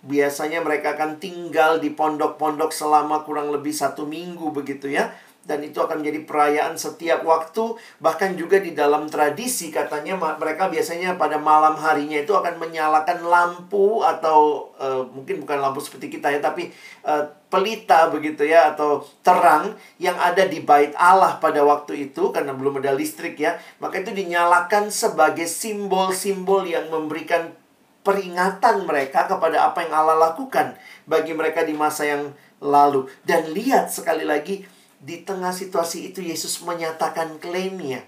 Biasanya 0.00 0.64
mereka 0.64 0.96
akan 0.96 1.20
tinggal 1.20 1.76
di 1.76 1.92
pondok-pondok 1.92 2.72
selama 2.72 3.26
kurang 3.28 3.52
lebih 3.52 3.74
satu 3.74 4.08
minggu 4.08 4.48
begitu 4.54 4.88
ya 4.88 5.12
dan 5.48 5.64
itu 5.64 5.80
akan 5.80 6.04
menjadi 6.04 6.28
perayaan 6.28 6.76
setiap 6.76 7.24
waktu 7.24 7.72
bahkan 8.04 8.36
juga 8.36 8.60
di 8.60 8.76
dalam 8.76 9.08
tradisi 9.08 9.72
katanya 9.72 10.20
mereka 10.36 10.68
biasanya 10.68 11.16
pada 11.16 11.40
malam 11.40 11.72
harinya 11.80 12.20
itu 12.20 12.36
akan 12.36 12.60
menyalakan 12.60 13.24
lampu 13.24 14.04
atau 14.04 14.68
uh, 14.76 15.08
mungkin 15.08 15.40
bukan 15.40 15.56
lampu 15.56 15.80
seperti 15.80 16.20
kita 16.20 16.28
ya 16.36 16.44
tapi 16.44 16.68
uh, 17.08 17.24
pelita 17.48 18.12
begitu 18.12 18.44
ya 18.44 18.76
atau 18.76 19.00
terang 19.24 19.72
yang 19.96 20.20
ada 20.20 20.44
di 20.44 20.60
bait 20.60 20.92
Allah 21.00 21.40
pada 21.40 21.64
waktu 21.64 22.12
itu 22.12 22.28
karena 22.28 22.52
belum 22.52 22.84
ada 22.84 22.92
listrik 22.92 23.40
ya 23.40 23.56
maka 23.80 24.04
itu 24.04 24.12
dinyalakan 24.12 24.92
sebagai 24.92 25.48
simbol-simbol 25.48 26.68
yang 26.68 26.92
memberikan 26.92 27.56
peringatan 28.04 28.88
mereka 28.88 29.28
kepada 29.28 29.68
apa 29.68 29.84
yang 29.84 29.92
Allah 29.92 30.32
lakukan 30.32 30.76
bagi 31.04 31.36
mereka 31.36 31.60
di 31.60 31.76
masa 31.76 32.08
yang 32.08 32.32
lalu. 32.62 33.04
Dan 33.20 33.52
lihat 33.52 33.92
sekali 33.92 34.24
lagi 34.24 34.64
di 34.98 35.22
tengah 35.22 35.54
situasi 35.54 36.10
itu 36.10 36.22
Yesus 36.24 36.58
menyatakan 36.66 37.38
klaimnya. 37.38 38.02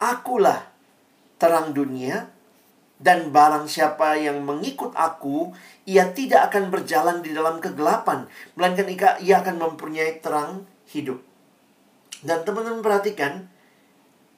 Akulah 0.00 0.72
terang 1.36 1.76
dunia 1.76 2.32
dan 3.02 3.34
barang 3.34 3.66
siapa 3.66 4.14
yang 4.14 4.46
mengikut 4.46 4.94
aku, 4.94 5.50
ia 5.84 6.14
tidak 6.14 6.50
akan 6.50 6.70
berjalan 6.70 7.18
di 7.20 7.34
dalam 7.34 7.58
kegelapan, 7.58 8.30
melainkan 8.54 9.18
ia 9.18 9.42
akan 9.42 9.58
mempunyai 9.58 10.22
terang 10.22 10.64
hidup. 10.86 11.18
Dan 12.22 12.46
teman-teman 12.46 12.78
perhatikan, 12.78 13.50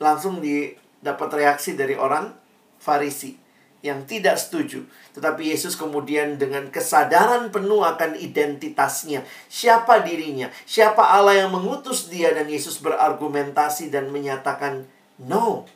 langsung 0.01 0.41
didapat 0.41 1.29
reaksi 1.37 1.77
dari 1.77 1.93
orang 1.93 2.33
Farisi 2.81 3.44
yang 3.85 4.09
tidak 4.09 4.41
setuju. 4.41 4.89
Tetapi 5.13 5.53
Yesus 5.53 5.77
kemudian 5.77 6.41
dengan 6.41 6.73
kesadaran 6.73 7.53
penuh 7.53 7.85
akan 7.85 8.17
identitasnya. 8.17 9.29
Siapa 9.53 10.01
dirinya? 10.01 10.49
Siapa 10.65 11.05
Allah 11.05 11.45
yang 11.45 11.53
mengutus 11.53 12.09
dia? 12.09 12.33
Dan 12.33 12.49
Yesus 12.49 12.81
berargumentasi 12.81 13.93
dan 13.93 14.09
menyatakan, 14.09 14.89
No, 15.21 15.69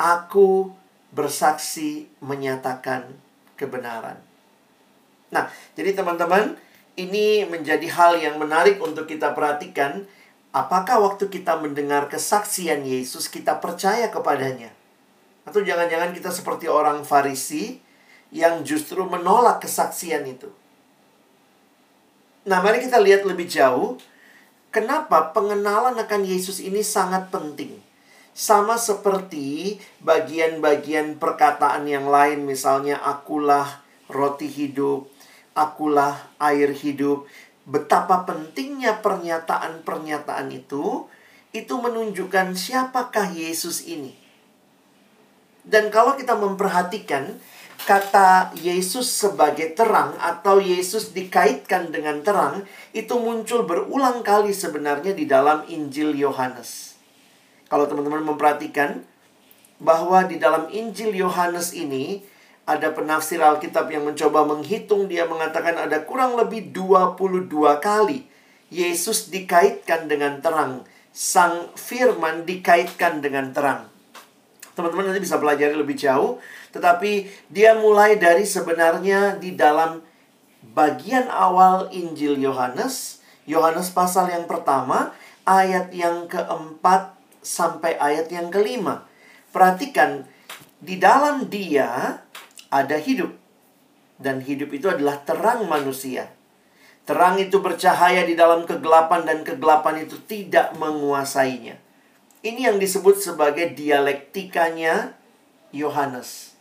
aku 0.00 0.72
bersaksi 1.12 2.08
menyatakan 2.24 3.12
kebenaran. 3.60 4.16
Nah, 5.28 5.52
jadi 5.76 5.92
teman-teman, 5.92 6.56
ini 6.96 7.44
menjadi 7.44 7.84
hal 7.92 8.16
yang 8.16 8.40
menarik 8.40 8.80
untuk 8.80 9.04
kita 9.04 9.36
perhatikan. 9.36 10.08
Apakah 10.56 11.04
waktu 11.04 11.28
kita 11.28 11.60
mendengar 11.60 12.08
kesaksian 12.08 12.80
Yesus, 12.88 13.28
kita 13.28 13.60
percaya 13.60 14.08
kepadanya? 14.08 14.72
Atau 15.46 15.62
jangan-jangan 15.62 16.10
kita 16.10 16.34
seperti 16.34 16.66
orang 16.66 17.06
Farisi 17.06 17.78
yang 18.34 18.66
justru 18.66 19.06
menolak 19.06 19.62
kesaksian 19.62 20.26
itu. 20.26 20.50
Nah, 22.46 22.62
mari 22.62 22.82
kita 22.82 22.98
lihat 22.98 23.22
lebih 23.22 23.46
jauh. 23.46 23.98
Kenapa 24.74 25.30
pengenalan 25.30 25.94
akan 25.96 26.22
Yesus 26.26 26.58
ini 26.58 26.82
sangat 26.82 27.30
penting? 27.30 27.78
Sama 28.36 28.76
seperti 28.76 29.80
bagian-bagian 30.04 31.16
perkataan 31.16 31.88
yang 31.88 32.10
lain, 32.12 32.44
misalnya 32.44 33.00
akulah 33.00 33.80
roti 34.12 34.50
hidup, 34.50 35.08
akulah 35.56 36.28
air 36.36 36.76
hidup. 36.76 37.24
Betapa 37.64 38.28
pentingnya 38.28 39.00
pernyataan-pernyataan 39.00 40.52
itu, 40.52 41.08
itu 41.56 41.74
menunjukkan 41.80 42.52
siapakah 42.52 43.32
Yesus 43.32 43.88
ini. 43.88 44.25
Dan 45.66 45.90
kalau 45.90 46.14
kita 46.14 46.38
memperhatikan 46.38 47.34
kata 47.86 48.54
Yesus 48.54 49.10
sebagai 49.10 49.74
terang 49.74 50.14
atau 50.22 50.62
Yesus 50.62 51.10
dikaitkan 51.10 51.90
dengan 51.90 52.22
terang 52.22 52.62
itu 52.94 53.18
muncul 53.18 53.66
berulang 53.66 54.22
kali 54.22 54.54
sebenarnya 54.54 55.12
di 55.12 55.26
dalam 55.26 55.66
Injil 55.66 56.14
Yohanes. 56.14 56.94
Kalau 57.66 57.90
teman-teman 57.90 58.22
memperhatikan 58.22 59.02
bahwa 59.82 60.22
di 60.24 60.38
dalam 60.38 60.70
Injil 60.70 61.12
Yohanes 61.18 61.74
ini 61.74 62.22
ada 62.66 62.90
penafsir 62.94 63.38
Alkitab 63.42 63.90
yang 63.90 64.06
mencoba 64.06 64.42
menghitung 64.46 65.06
dia 65.06 65.26
mengatakan 65.26 65.78
ada 65.78 66.02
kurang 66.02 66.34
lebih 66.38 66.70
22 66.74 67.50
kali 67.78 68.26
Yesus 68.70 69.30
dikaitkan 69.30 70.10
dengan 70.10 70.42
terang. 70.42 70.82
Sang 71.16 71.70
firman 71.78 72.44
dikaitkan 72.44 73.22
dengan 73.22 73.54
terang. 73.54 73.95
Teman-teman 74.76 75.08
nanti 75.08 75.24
bisa 75.24 75.40
pelajari 75.40 75.72
lebih 75.72 75.96
jauh, 75.96 76.36
tetapi 76.76 77.24
dia 77.48 77.72
mulai 77.80 78.20
dari 78.20 78.44
sebenarnya 78.44 79.40
di 79.40 79.56
dalam 79.56 80.04
bagian 80.76 81.32
awal 81.32 81.88
Injil 81.96 82.36
Yohanes, 82.36 83.24
Yohanes 83.48 83.88
pasal 83.96 84.28
yang 84.28 84.44
pertama, 84.44 85.16
ayat 85.48 85.88
yang 85.96 86.28
keempat 86.28 87.16
sampai 87.40 87.96
ayat 87.96 88.28
yang 88.28 88.52
kelima. 88.52 89.08
Perhatikan, 89.48 90.28
di 90.76 91.00
dalam 91.00 91.48
dia 91.48 92.20
ada 92.68 92.96
hidup. 93.00 93.32
Dan 94.20 94.44
hidup 94.44 94.72
itu 94.76 94.92
adalah 94.92 95.24
terang 95.24 95.64
manusia. 95.68 96.28
Terang 97.06 97.38
itu 97.38 97.62
bercahaya 97.62 98.26
di 98.26 98.34
dalam 98.34 98.66
kegelapan 98.66 99.24
dan 99.24 99.40
kegelapan 99.46 100.04
itu 100.04 100.18
tidak 100.26 100.74
menguasainya. 100.76 101.85
Ini 102.44 102.72
yang 102.72 102.76
disebut 102.76 103.20
sebagai 103.20 103.72
dialektikanya 103.72 105.16
Yohanes. 105.72 106.56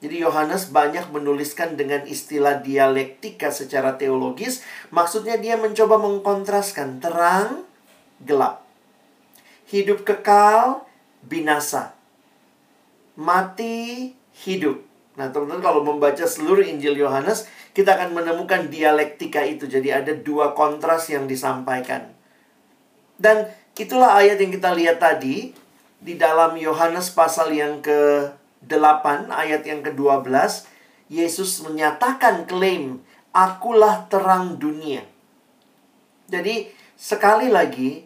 Jadi 0.00 0.24
Yohanes 0.24 0.72
banyak 0.72 1.12
menuliskan 1.12 1.76
dengan 1.76 2.08
istilah 2.08 2.64
dialektika 2.64 3.52
secara 3.52 4.00
teologis. 4.00 4.64
Maksudnya 4.88 5.36
dia 5.36 5.60
mencoba 5.60 6.00
mengkontraskan 6.00 7.04
terang, 7.04 7.68
gelap. 8.24 8.64
Hidup 9.68 10.08
kekal, 10.08 10.88
binasa. 11.20 11.92
Mati, 13.20 14.16
hidup. 14.40 14.80
Nah 15.20 15.28
teman-teman 15.28 15.60
kalau 15.60 15.84
membaca 15.84 16.24
seluruh 16.24 16.64
Injil 16.64 16.96
Yohanes, 16.96 17.44
kita 17.76 18.00
akan 18.00 18.16
menemukan 18.16 18.72
dialektika 18.72 19.44
itu. 19.44 19.68
Jadi 19.68 19.92
ada 19.92 20.16
dua 20.16 20.56
kontras 20.56 21.12
yang 21.12 21.28
disampaikan. 21.28 22.08
Dan 23.20 23.52
Itulah 23.80 24.20
ayat 24.20 24.36
yang 24.36 24.52
kita 24.52 24.76
lihat 24.76 25.00
tadi 25.00 25.56
di 26.04 26.20
dalam 26.20 26.52
Yohanes 26.52 27.16
pasal 27.16 27.48
yang 27.56 27.80
ke-8 27.80 29.32
ayat 29.32 29.64
yang 29.64 29.80
ke-12 29.80 30.28
Yesus 31.08 31.64
menyatakan 31.64 32.44
klaim 32.44 33.00
akulah 33.32 34.04
terang 34.12 34.60
dunia. 34.60 35.00
Jadi 36.28 36.68
sekali 36.92 37.48
lagi 37.48 38.04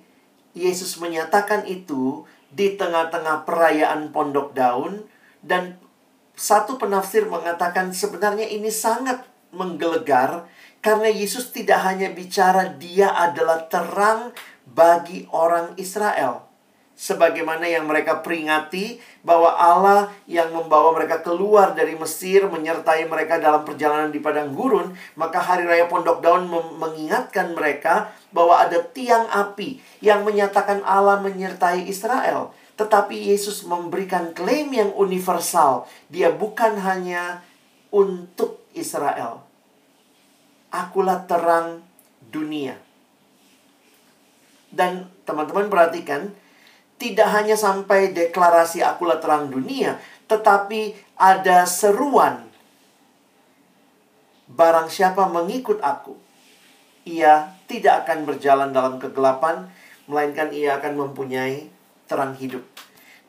Yesus 0.54 0.94
menyatakan 1.02 1.66
itu 1.66 2.22
di 2.54 2.78
tengah-tengah 2.78 3.42
perayaan 3.42 4.14
Pondok 4.14 4.54
Daun 4.54 5.02
dan 5.42 5.82
satu 6.38 6.78
penafsir 6.78 7.26
mengatakan 7.26 7.90
sebenarnya 7.90 8.46
ini 8.46 8.70
sangat 8.70 9.26
menggelegar 9.50 10.46
karena 10.78 11.10
Yesus 11.10 11.50
tidak 11.50 11.82
hanya 11.82 12.14
bicara 12.14 12.70
dia 12.78 13.10
adalah 13.10 13.66
terang 13.66 14.30
bagi 14.68 15.28
orang 15.30 15.76
Israel. 15.76 16.44
Sebagaimana 16.94 17.66
yang 17.66 17.90
mereka 17.90 18.22
peringati 18.22 19.02
bahwa 19.26 19.50
Allah 19.58 20.14
yang 20.30 20.54
membawa 20.54 20.94
mereka 20.94 21.26
keluar 21.26 21.74
dari 21.74 21.98
Mesir 21.98 22.46
menyertai 22.46 23.10
mereka 23.10 23.42
dalam 23.42 23.66
perjalanan 23.66 24.14
di 24.14 24.22
padang 24.22 24.54
gurun, 24.54 24.94
maka 25.18 25.42
hari 25.42 25.66
raya 25.66 25.90
Pondok 25.90 26.22
Daun 26.22 26.46
mengingatkan 26.78 27.50
mereka 27.50 28.14
bahwa 28.30 28.62
ada 28.62 28.78
tiang 28.78 29.26
api 29.26 29.82
yang 29.98 30.22
menyatakan 30.22 30.86
Allah 30.86 31.18
menyertai 31.18 31.82
Israel. 31.90 32.54
Tetapi 32.78 33.26
Yesus 33.26 33.66
memberikan 33.66 34.30
klaim 34.30 34.70
yang 34.70 34.94
universal. 34.94 35.90
Dia 36.14 36.30
bukan 36.30 36.78
hanya 36.78 37.42
untuk 37.90 38.62
Israel. 38.70 39.42
Akulah 40.70 41.26
terang 41.26 41.82
dunia. 42.30 42.83
Dan 44.74 45.06
teman-teman 45.22 45.70
perhatikan, 45.70 46.34
tidak 46.98 47.30
hanya 47.30 47.54
sampai 47.54 48.10
deklarasi 48.10 48.82
akulah 48.82 49.22
terang 49.22 49.50
dunia, 49.50 50.02
tetapi 50.26 50.98
ada 51.14 51.62
seruan. 51.62 52.50
Barang 54.50 54.90
siapa 54.90 55.30
mengikut 55.30 55.78
aku, 55.78 56.18
ia 57.06 57.54
tidak 57.70 58.06
akan 58.06 58.26
berjalan 58.26 58.70
dalam 58.74 58.98
kegelapan, 58.98 59.70
melainkan 60.10 60.50
ia 60.50 60.76
akan 60.82 61.06
mempunyai 61.06 61.70
terang 62.10 62.36
hidup. 62.36 62.62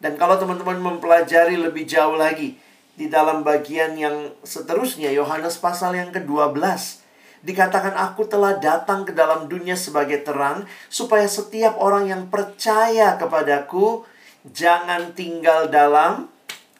Dan 0.02 0.20
kalau 0.20 0.36
teman-teman 0.36 0.82
mempelajari 0.82 1.56
lebih 1.56 1.88
jauh 1.88 2.20
lagi 2.20 2.60
di 2.96 3.08
dalam 3.08 3.44
bagian 3.44 3.96
yang 3.96 4.32
seterusnya 4.44 5.12
Yohanes 5.12 5.60
pasal 5.60 5.96
yang 5.96 6.12
ke-12 6.12 7.05
Dikatakan 7.46 7.94
aku 7.94 8.26
telah 8.26 8.58
datang 8.58 9.06
ke 9.06 9.14
dalam 9.14 9.46
dunia 9.46 9.78
sebagai 9.78 10.26
terang 10.26 10.66
supaya 10.90 11.30
setiap 11.30 11.78
orang 11.78 12.10
yang 12.10 12.24
percaya 12.26 13.22
kepadaku 13.22 14.02
jangan 14.50 15.14
tinggal 15.14 15.70
dalam 15.70 16.26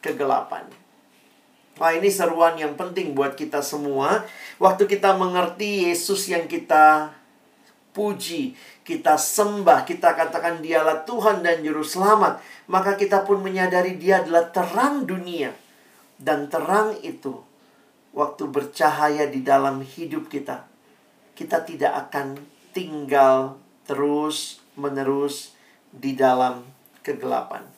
kegelapan. 0.02 0.66
Wah 1.78 1.94
ini 1.94 2.10
seruan 2.10 2.58
yang 2.58 2.74
penting 2.74 3.14
buat 3.14 3.38
kita 3.38 3.62
semua. 3.62 4.26
Waktu 4.58 4.90
kita 4.90 5.14
mengerti 5.14 5.86
Yesus 5.86 6.26
yang 6.26 6.50
kita 6.50 7.14
puji, 7.94 8.58
kita 8.82 9.14
sembah, 9.14 9.86
kita 9.86 10.18
katakan 10.18 10.58
dialah 10.64 11.06
Tuhan 11.06 11.46
dan 11.46 11.62
Juru 11.62 11.86
Selamat. 11.86 12.42
Maka 12.66 12.98
kita 12.98 13.22
pun 13.22 13.38
menyadari 13.38 13.94
dia 13.94 14.18
adalah 14.24 14.50
terang 14.50 15.06
dunia. 15.06 15.54
Dan 16.16 16.50
terang 16.50 16.96
itu 17.06 17.38
waktu 18.16 18.48
bercahaya 18.48 19.28
di 19.28 19.44
dalam 19.44 19.84
hidup 19.84 20.32
kita, 20.32 20.64
kita 21.36 21.60
tidak 21.68 22.08
akan 22.08 22.40
tinggal 22.72 23.60
terus-menerus 23.84 25.52
di 25.92 26.16
dalam 26.16 26.64
kegelapan. 27.04 27.68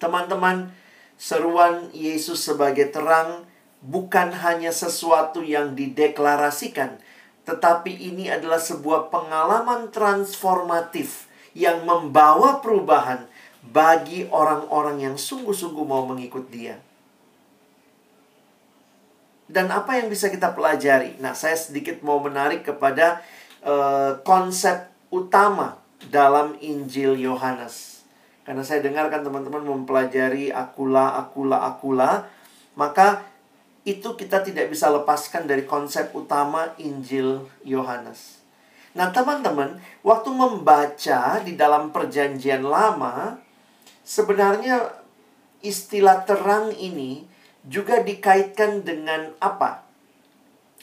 Teman-teman, 0.00 0.72
seruan 1.20 1.92
Yesus 1.92 2.40
sebagai 2.40 2.88
terang 2.88 3.44
bukan 3.84 4.32
hanya 4.40 4.72
sesuatu 4.72 5.44
yang 5.44 5.76
dideklarasikan, 5.76 6.96
tetapi 7.44 7.92
ini 7.92 8.32
adalah 8.32 8.58
sebuah 8.58 9.12
pengalaman 9.12 9.92
transformatif 9.92 11.28
yang 11.52 11.84
membawa 11.84 12.64
perubahan 12.64 13.28
bagi 13.60 14.24
orang-orang 14.32 15.12
yang 15.12 15.16
sungguh-sungguh 15.20 15.84
mau 15.84 16.08
mengikut 16.08 16.48
Dia 16.48 16.80
dan 19.50 19.68
apa 19.74 19.98
yang 19.98 20.06
bisa 20.06 20.30
kita 20.30 20.54
pelajari. 20.54 21.18
Nah, 21.18 21.34
saya 21.34 21.58
sedikit 21.58 22.00
mau 22.06 22.22
menarik 22.22 22.62
kepada 22.62 23.20
uh, 23.66 24.22
konsep 24.22 24.86
utama 25.10 25.82
dalam 26.06 26.54
Injil 26.62 27.18
Yohanes. 27.18 28.06
Karena 28.46 28.62
saya 28.62 28.80
dengarkan 28.80 29.26
teman-teman 29.26 29.62
mempelajari 29.62 30.54
akula, 30.54 31.18
akula, 31.18 31.66
akula, 31.66 32.30
maka 32.78 33.26
itu 33.82 34.14
kita 34.14 34.40
tidak 34.46 34.70
bisa 34.70 34.88
lepaskan 34.88 35.50
dari 35.50 35.66
konsep 35.66 36.14
utama 36.14 36.70
Injil 36.78 37.50
Yohanes. 37.66 38.40
Nah, 38.94 39.10
teman-teman, 39.14 39.78
waktu 40.02 40.30
membaca 40.34 41.38
di 41.42 41.54
dalam 41.54 41.94
Perjanjian 41.94 42.66
Lama, 42.66 43.38
sebenarnya 44.02 44.90
istilah 45.62 46.26
terang 46.26 46.74
ini 46.74 47.29
juga 47.66 48.00
dikaitkan 48.00 48.84
dengan 48.84 49.36
apa? 49.42 49.84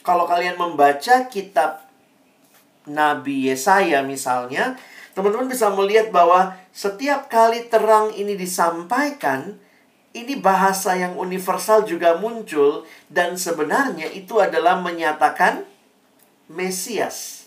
Kalau 0.06 0.24
kalian 0.24 0.56
membaca 0.56 1.26
kitab 1.26 1.84
Nabi 2.88 3.50
Yesaya 3.52 4.00
misalnya, 4.06 4.78
teman-teman 5.12 5.50
bisa 5.50 5.68
melihat 5.74 6.08
bahwa 6.14 6.56
setiap 6.72 7.28
kali 7.28 7.66
terang 7.68 8.14
ini 8.14 8.38
disampaikan, 8.38 9.58
ini 10.16 10.40
bahasa 10.40 10.96
yang 10.96 11.18
universal 11.20 11.84
juga 11.84 12.16
muncul 12.16 12.88
dan 13.12 13.36
sebenarnya 13.36 14.08
itu 14.08 14.40
adalah 14.40 14.80
menyatakan 14.80 15.68
Mesias. 16.48 17.44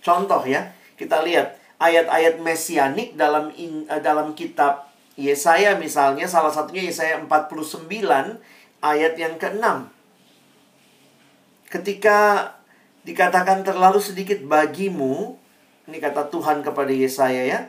Contoh 0.00 0.40
ya, 0.48 0.72
kita 0.96 1.20
lihat 1.20 1.60
ayat-ayat 1.76 2.40
mesianik 2.40 3.12
dalam 3.12 3.52
in, 3.54 3.84
uh, 3.92 4.00
dalam 4.00 4.32
kitab 4.32 4.87
Yesaya 5.18 5.74
misalnya 5.74 6.30
salah 6.30 6.54
satunya 6.54 6.86
Yesaya 6.86 7.18
49 7.26 7.90
ayat 8.78 9.18
yang 9.18 9.34
ke-6. 9.34 9.66
Ketika 11.66 12.18
dikatakan 13.02 13.66
terlalu 13.66 13.98
sedikit 13.98 14.38
bagimu, 14.46 15.34
ini 15.90 15.98
kata 15.98 16.30
Tuhan 16.30 16.62
kepada 16.62 16.94
Yesaya 16.94 17.44
ya. 17.44 17.60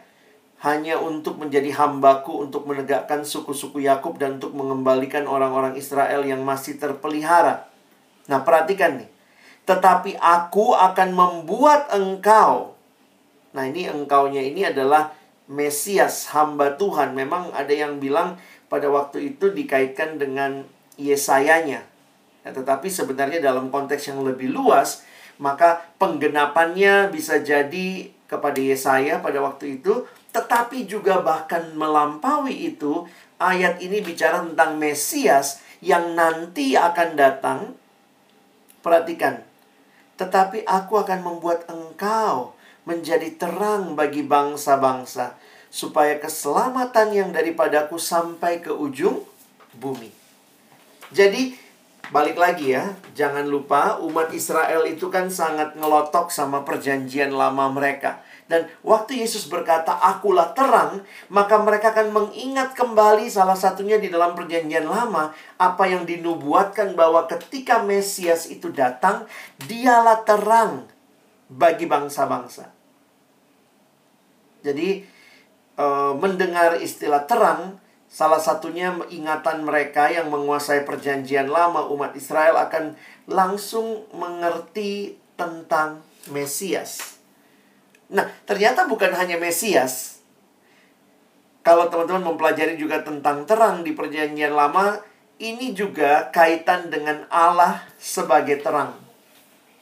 hanya 0.59 0.99
untuk 0.99 1.39
menjadi 1.39 1.71
hambaku 1.71 2.43
untuk 2.43 2.67
menegakkan 2.67 3.23
suku-suku 3.23 3.79
Yakub 3.79 4.19
dan 4.19 4.43
untuk 4.43 4.51
mengembalikan 4.51 5.23
orang-orang 5.23 5.79
Israel 5.79 6.27
yang 6.27 6.43
masih 6.43 6.75
terpelihara. 6.75 7.71
Nah, 8.27 8.43
perhatikan 8.43 8.99
nih. 8.99 9.07
Tetapi 9.63 10.19
aku 10.19 10.75
akan 10.75 11.15
membuat 11.15 11.87
engkau. 11.95 12.75
Nah, 13.55 13.63
ini 13.71 13.87
engkaunya 13.87 14.43
ini 14.43 14.67
adalah 14.67 15.15
Mesias, 15.49 16.29
hamba 16.31 16.77
Tuhan. 16.77 17.17
Memang 17.17 17.49
ada 17.51 17.73
yang 17.73 17.97
bilang 17.97 18.37
pada 18.69 18.85
waktu 18.87 19.33
itu 19.35 19.49
dikaitkan 19.49 20.21
dengan 20.21 20.63
Yesayanya. 21.01 21.81
Ya, 22.45 22.49
tetapi 22.53 22.87
sebenarnya 22.87 23.41
dalam 23.41 23.73
konteks 23.73 24.13
yang 24.13 24.21
lebih 24.21 24.53
luas, 24.53 25.03
maka 25.41 25.81
penggenapannya 25.97 27.09
bisa 27.09 27.41
jadi 27.41 28.13
kepada 28.29 28.61
Yesaya 28.61 29.17
pada 29.25 29.41
waktu 29.41 29.81
itu 29.81 30.05
tetapi 30.29 30.85
juga 30.85 31.25
bahkan 31.25 31.73
melampaui 31.73 32.53
itu, 32.53 33.09
ayat 33.41 33.81
ini 33.81 34.05
bicara 34.05 34.45
tentang 34.45 34.77
Mesias 34.77 35.61
yang 35.81 36.13
nanti 36.13 36.77
akan 36.77 37.09
datang. 37.17 37.59
Perhatikan, 38.79 39.43
tetapi 40.15 40.63
aku 40.63 41.03
akan 41.03 41.19
membuat 41.19 41.67
engkau 41.67 42.55
menjadi 42.89 43.29
terang 43.37 43.93
bagi 43.93 44.25
bangsa-bangsa, 44.25 45.37
supaya 45.69 46.17
keselamatan 46.17 47.13
yang 47.13 47.29
daripadaku 47.29 48.01
sampai 48.01 48.65
ke 48.65 48.73
ujung 48.73 49.21
bumi. 49.77 50.09
Jadi, 51.13 51.53
balik 52.09 52.41
lagi 52.41 52.73
ya, 52.73 52.97
jangan 53.13 53.45
lupa 53.45 54.01
umat 54.01 54.33
Israel 54.33 54.89
itu 54.89 55.13
kan 55.13 55.29
sangat 55.29 55.77
ngelotok 55.77 56.33
sama 56.33 56.65
perjanjian 56.65 57.29
lama 57.29 57.69
mereka. 57.69 58.25
Dan 58.49 58.65
waktu 58.81 59.21
Yesus 59.21 59.45
berkata, 59.45 59.93
"Akulah 59.93 60.57
terang," 60.57 61.05
maka 61.29 61.61
mereka 61.61 61.93
akan 61.93 62.09
mengingat 62.09 62.73
kembali 62.73 63.29
salah 63.29 63.53
satunya 63.53 64.01
di 64.01 64.09
dalam 64.09 64.33
Perjanjian 64.33 64.89
Lama 64.89 65.29
apa 65.61 65.85
yang 65.85 66.01
dinubuatkan 66.09 66.97
bahwa 66.97 67.29
ketika 67.29 67.85
Mesias 67.85 68.49
itu 68.49 68.73
datang, 68.73 69.29
dialah 69.69 70.25
terang 70.25 70.89
bagi 71.45 71.85
bangsa-bangsa. 71.85 72.78
Jadi, 74.61 75.03
e, 75.75 75.85
mendengar 76.19 76.79
istilah 76.79 77.23
terang, 77.25 77.79
salah 78.09 78.41
satunya 78.41 78.91
ingatan 79.13 79.63
mereka 79.63 80.09
yang 80.09 80.33
menguasai 80.33 80.83
Perjanjian 80.83 81.47
Lama 81.47 81.85
umat 81.93 82.17
Israel 82.17 82.57
akan 82.57 82.97
langsung 83.29 84.09
mengerti 84.11 85.15
tentang 85.37 86.01
Mesias. 86.33 87.21
Nah, 88.09 88.25
ternyata 88.43 88.89
bukan 88.89 89.13
hanya 89.13 89.37
Mesias. 89.37 90.19
Kalau 91.61 91.85
teman-teman 91.87 92.33
mempelajari 92.33 92.75
juga 92.75 93.05
tentang 93.05 93.45
terang 93.45 93.85
di 93.85 93.93
Perjanjian 93.93 94.57
Lama, 94.57 94.97
ini 95.39 95.71
juga 95.71 96.27
kaitan 96.33 96.91
dengan 96.91 97.29
Allah 97.29 97.85
sebagai 98.01 98.59
terang. 98.59 98.97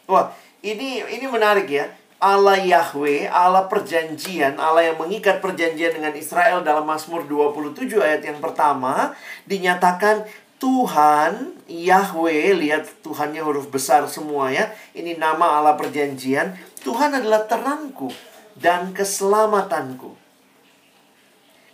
Wah, 0.05 0.35
ini 0.61 1.01
ini 1.01 1.25
menarik 1.25 1.67
ya. 1.71 1.87
Allah 2.17 2.57
Yahweh, 2.57 3.29
Allah 3.29 3.69
perjanjian, 3.69 4.57
Allah 4.57 4.89
yang 4.89 4.97
mengikat 4.97 5.37
perjanjian 5.37 6.01
dengan 6.01 6.17
Israel 6.17 6.65
dalam 6.65 6.89
Mazmur 6.89 7.29
27 7.29 7.93
ayat 8.01 8.25
yang 8.25 8.41
pertama 8.41 9.13
dinyatakan 9.45 10.25
Tuhan 10.57 11.61
Yahweh, 11.69 12.57
lihat 12.57 12.89
Tuhannya 13.05 13.45
huruf 13.45 13.69
besar 13.69 14.01
semua 14.09 14.49
ya. 14.49 14.73
Ini 14.97 15.21
nama 15.21 15.61
Allah 15.61 15.77
perjanjian. 15.77 16.57
Tuhan 16.81 17.13
adalah 17.13 17.45
terangku 17.45 18.09
dan 18.57 18.89
keselamatanku. 18.97 20.17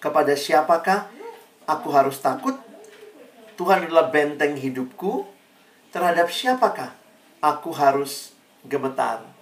Kepada 0.03 0.36
siapakah 0.36 1.08
aku 1.63 1.88
harus 1.95 2.19
takut? 2.19 2.60
Tuhan 3.56 3.88
adalah 3.88 4.12
benteng 4.12 4.60
hidupku. 4.60 5.23
Terhadap 5.95 6.27
siapakah 6.27 6.91
aku 7.39 7.71
harus 7.71 8.36
gemetar? 8.67 9.33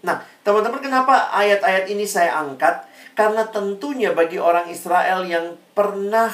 Nah, 0.00 0.24
teman-teman, 0.40 0.80
kenapa 0.80 1.28
ayat-ayat 1.36 1.84
ini 1.92 2.08
saya 2.08 2.40
angkat? 2.40 2.88
Karena 3.12 3.44
tentunya 3.52 4.16
bagi 4.16 4.40
orang 4.40 4.72
Israel 4.72 5.28
yang 5.28 5.60
pernah 5.76 6.32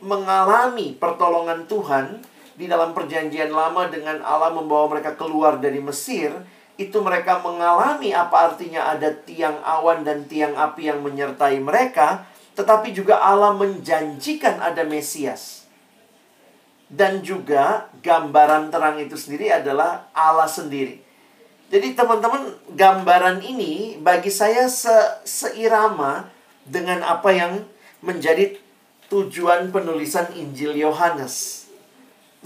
mengalami 0.00 0.96
pertolongan 0.96 1.68
Tuhan 1.68 2.24
di 2.56 2.64
dalam 2.64 2.96
Perjanjian 2.96 3.52
Lama 3.52 3.88
dengan 3.92 4.24
Allah 4.24 4.48
membawa 4.48 4.96
mereka 4.96 5.12
keluar 5.12 5.60
dari 5.60 5.76
Mesir, 5.76 6.32
itu 6.76 7.00
mereka 7.04 7.40
mengalami 7.40 8.12
apa 8.16 8.52
artinya 8.52 8.92
ada 8.92 9.12
tiang 9.12 9.60
awan 9.60 10.04
dan 10.04 10.24
tiang 10.24 10.56
api 10.56 10.88
yang 10.92 11.00
menyertai 11.04 11.60
mereka, 11.60 12.24
tetapi 12.56 12.96
juga 12.96 13.20
Allah 13.20 13.52
menjanjikan 13.52 14.60
ada 14.60 14.84
Mesias. 14.88 15.68
Dan 16.86 17.20
juga 17.20 17.92
gambaran 18.00 18.72
terang 18.72 18.96
itu 19.00 19.18
sendiri 19.18 19.52
adalah 19.52 20.08
Allah 20.16 20.46
sendiri. 20.46 21.05
Jadi 21.66 21.98
teman-teman, 21.98 22.54
gambaran 22.78 23.42
ini 23.42 23.98
bagi 23.98 24.30
saya 24.30 24.70
se 24.70 24.94
seirama 25.26 26.30
dengan 26.62 27.02
apa 27.02 27.34
yang 27.34 27.66
menjadi 27.98 28.54
tujuan 29.10 29.74
penulisan 29.74 30.30
Injil 30.38 30.78
Yohanes. 30.78 31.66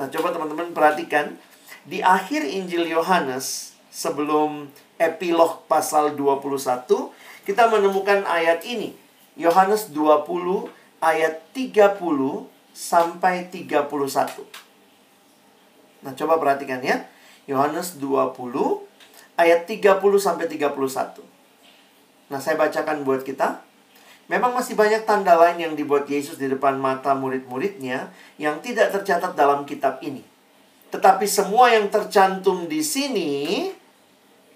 Nah, 0.01 0.09
coba 0.09 0.33
teman-teman 0.33 0.73
perhatikan 0.73 1.37
di 1.85 2.01
akhir 2.01 2.49
Injil 2.49 2.89
Yohanes 2.89 3.77
sebelum 3.93 4.73
epilog 4.97 5.69
pasal 5.69 6.17
21, 6.17 7.13
kita 7.45 7.69
menemukan 7.69 8.25
ayat 8.25 8.65
ini. 8.65 8.97
Yohanes 9.37 9.93
20 9.93 10.73
ayat 11.05 11.45
30 11.53 12.01
sampai 12.73 13.53
31. 13.53 13.85
Nah, 16.01 16.13
coba 16.17 16.41
perhatikan 16.41 16.81
ya. 16.81 17.05
Yohanes 17.45 18.01
20 18.01 18.89
ayat 19.41 19.65
30 19.65 19.97
sampai 20.21 20.45
31. 20.45 21.25
Nah, 22.29 22.39
saya 22.39 22.61
bacakan 22.61 23.01
buat 23.09 23.25
kita. 23.25 23.65
Memang 24.31 24.55
masih 24.55 24.79
banyak 24.79 25.09
tanda 25.09 25.35
lain 25.35 25.59
yang 25.59 25.75
dibuat 25.75 26.07
Yesus 26.07 26.39
di 26.39 26.47
depan 26.47 26.79
mata 26.79 27.17
murid-muridnya 27.19 28.15
yang 28.39 28.63
tidak 28.63 28.95
tercatat 28.95 29.35
dalam 29.35 29.67
kitab 29.67 29.99
ini. 30.05 30.23
Tetapi 30.95 31.27
semua 31.27 31.75
yang 31.75 31.91
tercantum 31.91 32.71
di 32.71 32.79
sini 32.79 33.67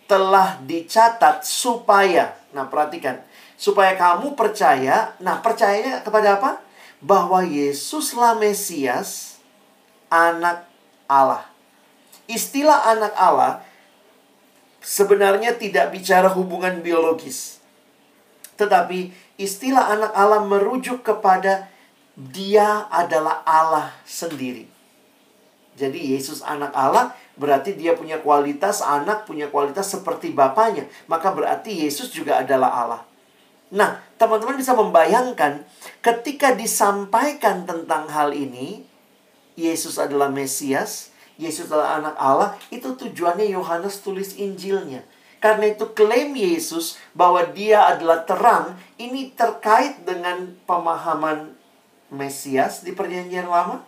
telah 0.06 0.62
dicatat 0.62 1.42
supaya, 1.42 2.38
nah 2.54 2.70
perhatikan, 2.70 3.18
supaya 3.58 3.98
kamu 3.98 4.38
percaya, 4.38 5.10
nah 5.18 5.42
percayanya 5.42 6.06
kepada 6.06 6.38
apa? 6.38 6.62
Bahwa 7.02 7.42
Yesuslah 7.42 8.38
Mesias, 8.38 9.42
anak 10.06 10.70
Allah. 11.10 11.50
Istilah 12.30 12.94
anak 12.94 13.14
Allah 13.18 13.66
sebenarnya 14.84 15.56
tidak 15.56 15.90
bicara 15.96 16.28
hubungan 16.28 16.84
biologis. 16.84 17.58
Tetapi 18.60 19.10
istilah 19.40 19.90
anak 19.96 20.12
Allah 20.12 20.44
merujuk 20.44 21.00
kepada 21.00 21.66
dia 22.14 22.86
adalah 22.92 23.42
Allah 23.42 23.90
sendiri. 24.06 24.68
Jadi 25.74 26.14
Yesus 26.14 26.44
anak 26.44 26.70
Allah 26.70 27.16
berarti 27.34 27.74
dia 27.74 27.98
punya 27.98 28.22
kualitas 28.22 28.78
anak 28.78 29.26
punya 29.26 29.50
kualitas 29.50 29.90
seperti 29.90 30.30
bapaknya 30.30 30.86
maka 31.10 31.34
berarti 31.34 31.82
Yesus 31.86 32.14
juga 32.14 32.38
adalah 32.38 32.70
Allah 32.70 33.02
nah 33.74 33.98
teman-teman 34.14 34.54
bisa 34.54 34.70
membayangkan 34.78 35.66
ketika 35.98 36.54
disampaikan 36.54 37.66
tentang 37.66 38.06
hal 38.06 38.30
ini 38.30 38.86
Yesus 39.58 39.98
adalah 39.98 40.30
Mesias 40.30 41.10
Yesus 41.34 41.70
adalah 41.70 41.98
anak 41.98 42.14
Allah 42.18 42.50
itu 42.70 42.94
tujuannya 42.94 43.50
Yohanes 43.50 44.00
tulis 44.02 44.38
Injilnya 44.38 45.02
karena 45.42 45.76
itu 45.76 45.92
klaim 45.92 46.32
Yesus 46.32 46.96
bahwa 47.12 47.44
dia 47.52 47.84
adalah 47.84 48.24
terang 48.24 48.78
ini 48.96 49.34
terkait 49.36 50.00
dengan 50.06 50.56
pemahaman 50.64 51.52
Mesias 52.08 52.86
di 52.86 52.94
perjanjian 52.94 53.50
lama 53.50 53.82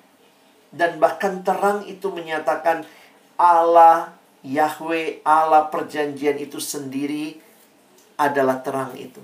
dan 0.74 1.00
bahkan 1.00 1.40
terang 1.40 1.86
itu 1.88 2.10
menyatakan 2.12 2.84
Allah 3.40 4.12
Yahweh, 4.46 5.26
Allah 5.26 5.66
perjanjian 5.72 6.38
itu 6.38 6.62
sendiri 6.62 7.42
adalah 8.14 8.62
terang 8.62 8.94
itu. 8.94 9.18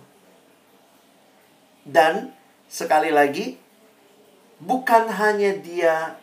Dan 1.87 2.35
sekali 2.67 3.15
lagi, 3.15 3.55
bukan 4.59 5.11
hanya 5.11 5.55
dia 5.59 6.19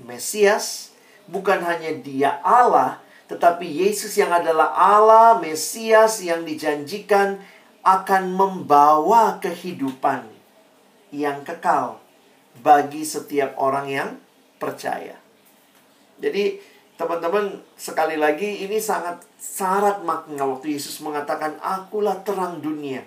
Mesias, 0.00 0.91
bukan 1.28 1.60
hanya 1.62 1.92
dia 1.98 2.38
Allah, 2.42 3.02
tetapi 3.30 3.64
Yesus 3.64 4.14
yang 4.18 4.30
adalah 4.30 4.72
Allah, 4.74 5.38
Mesias 5.38 6.22
yang 6.22 6.42
dijanjikan 6.42 7.38
akan 7.82 8.34
membawa 8.34 9.42
kehidupan 9.42 10.26
yang 11.10 11.42
kekal 11.42 11.98
bagi 12.62 13.02
setiap 13.02 13.58
orang 13.58 13.86
yang 13.90 14.10
percaya. 14.56 15.18
Jadi, 16.22 16.72
Teman-teman, 17.02 17.58
sekali 17.74 18.14
lagi 18.14 18.62
ini 18.62 18.78
sangat 18.78 19.26
syarat 19.34 20.06
makna 20.06 20.46
waktu 20.46 20.78
Yesus 20.78 21.02
mengatakan, 21.02 21.58
"Akulah 21.58 22.22
terang 22.22 22.62
dunia." 22.62 23.02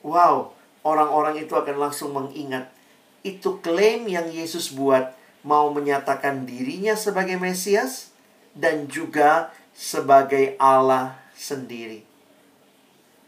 wow, 0.00 0.56
orang-orang 0.80 1.44
itu 1.44 1.52
akan 1.52 1.76
langsung 1.76 2.16
mengingat. 2.16 2.72
Itu 3.20 3.60
klaim 3.60 4.08
yang 4.08 4.32
Yesus 4.32 4.72
buat 4.72 5.12
mau 5.46 5.72
menyatakan 5.72 6.44
dirinya 6.44 6.92
sebagai 6.92 7.40
Mesias 7.40 8.12
dan 8.52 8.86
juga 8.90 9.54
sebagai 9.72 10.58
Allah 10.60 11.16
sendiri. 11.32 12.04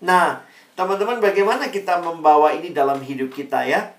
Nah, 0.03 0.43
teman-teman 0.75 1.23
bagaimana 1.23 1.71
kita 1.71 2.03
membawa 2.03 2.53
ini 2.53 2.75
dalam 2.75 3.01
hidup 3.01 3.33
kita 3.33 3.65
ya? 3.65 3.95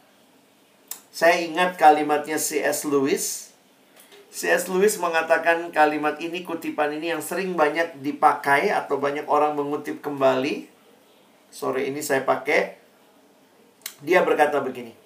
Saya 1.13 1.45
ingat 1.45 1.77
kalimatnya 1.77 2.41
C.S. 2.41 2.89
Lewis. 2.89 3.53
C.S. 4.33 4.65
Lewis 4.65 4.97
mengatakan 4.97 5.69
kalimat 5.69 6.17
ini, 6.17 6.41
kutipan 6.41 6.89
ini 6.89 7.13
yang 7.13 7.21
sering 7.21 7.53
banyak 7.53 8.01
dipakai 8.01 8.73
atau 8.73 8.97
banyak 8.97 9.29
orang 9.29 9.53
mengutip 9.53 10.01
kembali. 10.01 10.65
Sore 11.53 11.85
ini 11.85 12.01
saya 12.01 12.25
pakai. 12.25 12.81
Dia 14.01 14.25
berkata 14.25 14.57
begini. 14.57 15.02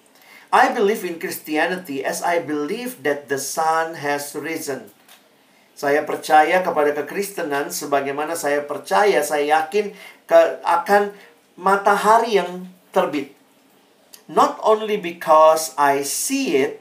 I 0.48 0.72
believe 0.72 1.04
in 1.04 1.20
Christianity 1.20 2.00
as 2.00 2.24
I 2.24 2.40
believe 2.40 3.04
that 3.04 3.28
the 3.28 3.36
sun 3.36 4.00
has 4.00 4.32
risen. 4.32 4.88
Saya 5.76 6.02
percaya 6.02 6.64
kepada 6.64 6.90
kekristenan 6.90 7.68
sebagaimana 7.68 8.34
saya 8.34 8.64
percaya, 8.64 9.20
saya 9.20 9.60
yakin 9.60 9.92
ke, 10.24 10.40
akan 10.64 11.12
matahari 11.54 12.40
yang 12.40 12.66
terbit. 12.90 13.36
Not 14.26 14.56
only 14.64 14.96
because 14.96 15.76
I 15.76 16.02
see 16.02 16.56
it, 16.56 16.80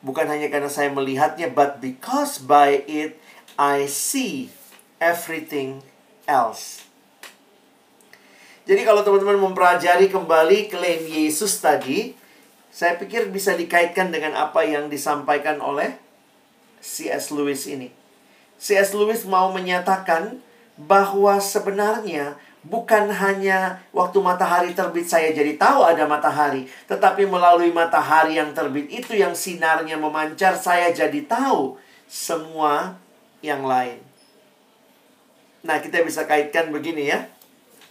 bukan 0.00 0.30
hanya 0.30 0.46
karena 0.48 0.70
saya 0.70 0.94
melihatnya, 0.94 1.50
but 1.50 1.82
because 1.82 2.38
by 2.38 2.86
it 2.86 3.18
I 3.58 3.90
see 3.90 4.54
everything 5.02 5.82
else. 6.30 6.86
Jadi 8.64 8.80
kalau 8.86 9.04
teman-teman 9.04 9.36
mempelajari 9.42 10.08
kembali 10.08 10.72
klaim 10.72 11.04
Yesus 11.04 11.60
tadi, 11.60 12.16
saya 12.74 12.98
pikir 12.98 13.30
bisa 13.30 13.54
dikaitkan 13.54 14.10
dengan 14.10 14.34
apa 14.34 14.66
yang 14.66 14.90
disampaikan 14.90 15.62
oleh 15.62 15.94
C.S. 16.82 17.30
Lewis 17.30 17.70
ini. 17.70 17.94
C.S. 18.58 18.98
Lewis 18.98 19.22
mau 19.22 19.54
menyatakan 19.54 20.42
bahwa 20.74 21.38
sebenarnya 21.38 22.34
bukan 22.66 23.14
hanya 23.14 23.78
waktu 23.94 24.18
matahari 24.18 24.74
terbit 24.74 25.06
saya 25.06 25.30
jadi 25.30 25.54
tahu 25.54 25.86
ada 25.86 26.02
matahari, 26.10 26.66
tetapi 26.90 27.30
melalui 27.30 27.70
matahari 27.70 28.42
yang 28.42 28.50
terbit 28.50 28.90
itu 28.90 29.14
yang 29.14 29.38
sinarnya 29.38 29.94
memancar 29.94 30.58
saya 30.58 30.90
jadi 30.90 31.22
tahu 31.30 31.78
semua 32.10 32.98
yang 33.38 33.62
lain. 33.62 34.02
Nah, 35.62 35.78
kita 35.78 36.02
bisa 36.02 36.26
kaitkan 36.26 36.74
begini 36.74 37.06
ya. 37.06 37.30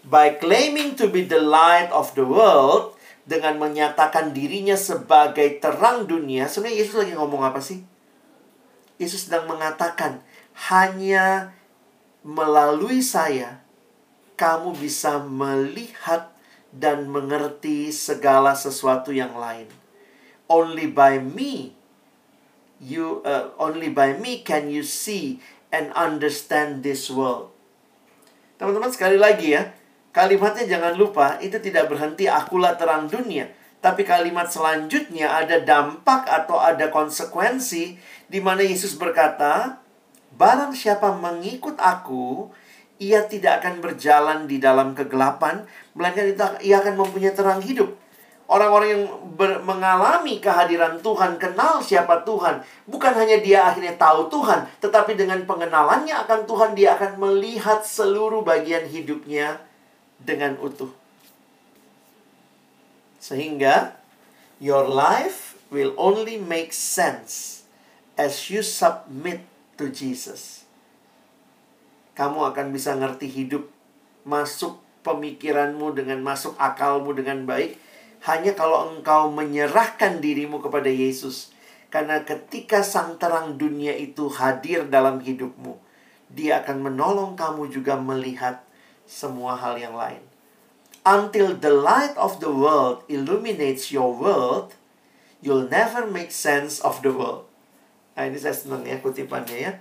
By 0.03 0.35
claiming 0.35 0.99
to 0.99 1.07
be 1.07 1.23
the 1.23 1.39
light 1.39 1.87
of 1.95 2.11
the 2.19 2.27
world, 2.27 2.99
dengan 3.23 3.55
menyatakan 3.55 4.35
dirinya 4.35 4.75
sebagai 4.75 5.59
terang 5.63 6.05
dunia, 6.07 6.51
sebenarnya 6.51 6.79
Yesus 6.83 6.95
lagi 6.99 7.13
ngomong 7.15 7.43
apa 7.43 7.63
sih? 7.63 7.83
Yesus 8.99 9.27
sedang 9.27 9.47
mengatakan, 9.47 10.19
hanya 10.69 11.55
melalui 12.21 12.99
saya, 12.99 13.63
kamu 14.35 14.75
bisa 14.75 15.23
melihat 15.23 16.33
dan 16.73 17.07
mengerti 17.07 17.93
segala 17.93 18.57
sesuatu 18.57 19.13
yang 19.13 19.37
lain. 19.37 19.69
Only 20.49 20.89
by 20.89 21.21
me, 21.21 21.77
you 22.83 23.23
uh, 23.23 23.55
only 23.55 23.87
by 23.87 24.17
me 24.17 24.43
can 24.43 24.67
you 24.67 24.83
see 24.83 25.39
and 25.71 25.93
understand 25.95 26.83
this 26.83 27.07
world. 27.07 27.53
Teman-teman 28.59 28.91
sekali 28.91 29.17
lagi 29.17 29.55
ya, 29.55 29.71
Kalimatnya 30.13 30.69
jangan 30.69 30.93
lupa, 30.93 31.41
itu 31.41 31.57
tidak 31.57 31.89
berhenti 31.89 32.29
akulah 32.29 32.77
terang 32.77 33.09
dunia. 33.09 33.49
Tapi 33.81 34.05
kalimat 34.05 34.45
selanjutnya 34.45 35.41
ada 35.41 35.57
dampak 35.57 36.29
atau 36.29 36.61
ada 36.61 36.93
konsekuensi 36.93 37.97
di 38.29 38.39
mana 38.39 38.61
Yesus 38.61 38.93
berkata, 38.93 39.81
Barang 40.37 40.77
siapa 40.77 41.17
mengikut 41.17 41.81
aku, 41.81 42.53
ia 43.01 43.25
tidak 43.25 43.65
akan 43.65 43.81
berjalan 43.81 44.45
di 44.45 44.61
dalam 44.61 44.93
kegelapan, 44.93 45.65
melainkan 45.97 46.29
ia 46.61 46.77
akan 46.77 46.93
mempunyai 46.93 47.33
terang 47.33 47.65
hidup. 47.65 47.97
Orang-orang 48.45 48.89
yang 48.93 49.05
ber, 49.33 49.65
mengalami 49.65 50.37
kehadiran 50.37 51.01
Tuhan, 51.01 51.41
kenal 51.41 51.81
siapa 51.81 52.21
Tuhan. 52.21 52.61
Bukan 52.85 53.13
hanya 53.17 53.41
dia 53.41 53.65
akhirnya 53.65 53.97
tahu 53.97 54.29
Tuhan, 54.29 54.69
tetapi 54.77 55.17
dengan 55.17 55.41
pengenalannya 55.49 56.13
akan 56.21 56.45
Tuhan, 56.45 56.77
dia 56.77 56.93
akan 56.93 57.17
melihat 57.17 57.81
seluruh 57.81 58.45
bagian 58.45 58.85
hidupnya 58.85 59.72
dengan 60.21 60.59
utuh. 60.61 60.91
Sehingga 63.23 63.95
your 64.59 64.85
life 64.85 65.55
will 65.73 65.95
only 65.97 66.37
make 66.37 66.75
sense 66.75 67.63
as 68.19 68.51
you 68.53 68.61
submit 68.61 69.41
to 69.79 69.89
Jesus. 69.89 70.67
Kamu 72.13 72.53
akan 72.53 72.69
bisa 72.69 72.93
ngerti 72.93 73.25
hidup 73.25 73.65
masuk 74.21 74.77
pemikiranmu 75.01 75.97
dengan 75.97 76.21
masuk 76.21 76.53
akalmu 76.61 77.11
dengan 77.17 77.43
baik 77.43 77.81
hanya 78.23 78.55
kalau 78.55 78.95
engkau 78.95 79.27
menyerahkan 79.33 80.23
dirimu 80.23 80.63
kepada 80.63 80.87
Yesus. 80.87 81.51
Karena 81.91 82.25
ketika 82.25 82.81
sang 82.81 83.21
terang 83.21 83.59
dunia 83.59 83.93
itu 83.93 84.25
hadir 84.31 84.89
dalam 84.89 85.21
hidupmu, 85.21 85.77
dia 86.31 86.65
akan 86.65 86.89
menolong 86.89 87.37
kamu 87.37 87.69
juga 87.69 87.99
melihat 87.99 88.65
semua 89.07 89.55
hal 89.59 89.79
yang 89.79 89.95
lain. 89.95 90.21
Until 91.03 91.59
the 91.59 91.71
light 91.71 92.15
of 92.15 92.39
the 92.39 92.47
world 92.47 93.03
illuminates 93.11 93.91
your 93.91 94.15
world, 94.15 94.71
you'll 95.43 95.67
never 95.67 96.07
make 96.07 96.31
sense 96.31 96.79
of 96.79 97.03
the 97.03 97.11
world. 97.11 97.43
Nah, 98.15 98.29
ini 98.29 98.39
saya 98.39 98.55
senang 98.55 98.87
ya 98.87 99.01
kutipannya 99.03 99.57
ya. 99.57 99.71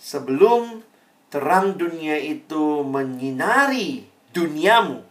Sebelum 0.00 0.82
terang 1.30 1.78
dunia 1.78 2.18
itu 2.18 2.82
menyinari 2.82 4.08
duniamu, 4.34 5.06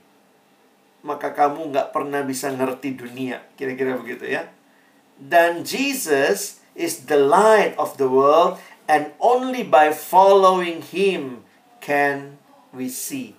maka 1.05 1.31
kamu 1.31 1.71
nggak 1.71 1.95
pernah 1.95 2.25
bisa 2.25 2.51
ngerti 2.51 2.99
dunia. 2.99 3.39
Kira-kira 3.55 3.95
begitu 3.95 4.27
ya. 4.27 4.51
Dan 5.15 5.63
Jesus 5.63 6.59
is 6.75 7.07
the 7.07 7.19
light 7.19 7.75
of 7.79 7.95
the 7.95 8.07
world 8.07 8.59
and 8.87 9.13
only 9.21 9.61
by 9.61 9.93
following 9.93 10.81
him 10.81 11.45
can 11.83 12.38
we 12.73 12.89
see. 12.89 13.33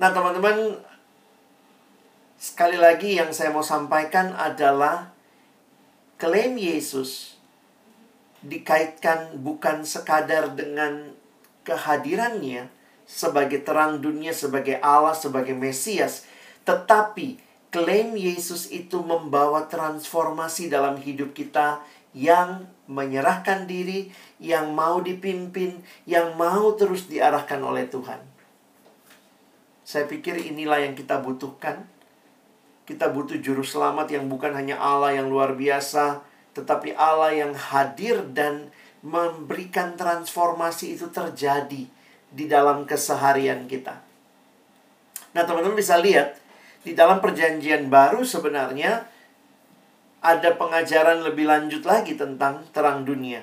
Nah, 0.00 0.10
teman-teman, 0.10 0.80
sekali 2.40 2.80
lagi 2.80 3.20
yang 3.20 3.30
saya 3.30 3.54
mau 3.54 3.62
sampaikan 3.62 4.34
adalah 4.34 5.14
klaim 6.18 6.58
Yesus 6.58 7.38
dikaitkan 8.42 9.38
bukan 9.38 9.86
sekadar 9.86 10.50
dengan 10.58 11.14
kehadirannya 11.62 12.66
sebagai 13.06 13.62
terang 13.62 14.02
dunia, 14.02 14.34
sebagai 14.34 14.82
Allah, 14.82 15.14
sebagai 15.14 15.54
Mesias, 15.54 16.26
tetapi 16.66 17.38
klaim 17.70 18.18
Yesus 18.18 18.68
itu 18.74 18.98
membawa 19.00 19.70
transformasi 19.70 20.66
dalam 20.66 20.98
hidup 20.98 21.32
kita 21.32 21.82
yang 22.12 22.68
menyerahkan 22.88 23.64
diri, 23.64 24.12
yang 24.36 24.76
mau 24.76 25.00
dipimpin, 25.00 25.80
yang 26.04 26.36
mau 26.36 26.76
terus 26.76 27.08
diarahkan 27.08 27.60
oleh 27.64 27.88
Tuhan. 27.88 28.20
Saya 29.82 30.04
pikir 30.08 30.38
inilah 30.40 30.84
yang 30.84 30.94
kita 30.96 31.20
butuhkan. 31.20 31.88
Kita 32.82 33.08
butuh 33.08 33.38
juru 33.40 33.64
selamat 33.64 34.12
yang 34.12 34.26
bukan 34.28 34.52
hanya 34.52 34.76
Allah 34.76 35.16
yang 35.16 35.30
luar 35.32 35.56
biasa, 35.56 36.20
tetapi 36.52 36.92
Allah 36.98 37.32
yang 37.32 37.52
hadir 37.56 38.20
dan 38.34 38.68
memberikan 39.02 39.98
transformasi 39.98 40.98
itu 40.98 41.10
terjadi 41.10 41.88
di 42.32 42.44
dalam 42.48 42.88
keseharian 42.88 43.68
kita. 43.68 43.98
Nah, 45.32 45.42
teman-teman 45.44 45.76
bisa 45.76 45.96
lihat 45.98 46.36
di 46.82 46.92
dalam 46.92 47.22
perjanjian 47.22 47.88
baru 47.88 48.22
sebenarnya 48.26 49.11
ada 50.22 50.54
pengajaran 50.54 51.26
lebih 51.26 51.50
lanjut 51.50 51.82
lagi 51.82 52.14
tentang 52.14 52.62
terang 52.70 53.02
dunia. 53.02 53.42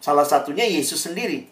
Salah 0.00 0.24
satunya 0.24 0.64
Yesus 0.64 1.04
sendiri. 1.04 1.44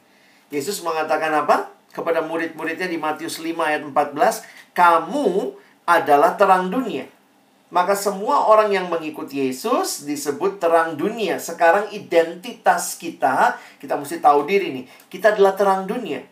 Yesus 0.49 0.81
mengatakan 0.81 1.29
apa? 1.37 1.69
Kepada 1.93 2.25
murid-muridnya 2.25 2.89
di 2.89 2.97
Matius 2.97 3.45
5 3.45 3.69
ayat 3.69 3.85
14, 3.85 4.41
"Kamu 4.73 5.53
adalah 5.85 6.41
terang 6.41 6.73
dunia." 6.73 7.05
Maka 7.69 7.93
semua 7.93 8.49
orang 8.49 8.73
yang 8.73 8.89
mengikuti 8.89 9.45
Yesus 9.45 10.09
disebut 10.09 10.57
terang 10.57 10.97
dunia. 10.97 11.37
Sekarang 11.37 11.93
identitas 11.93 12.97
kita, 12.97 13.61
kita 13.77 14.01
mesti 14.01 14.25
tahu 14.25 14.49
diri 14.49 14.73
nih. 14.73 14.85
Kita 15.13 15.37
adalah 15.37 15.53
terang 15.53 15.85
dunia. 15.85 16.25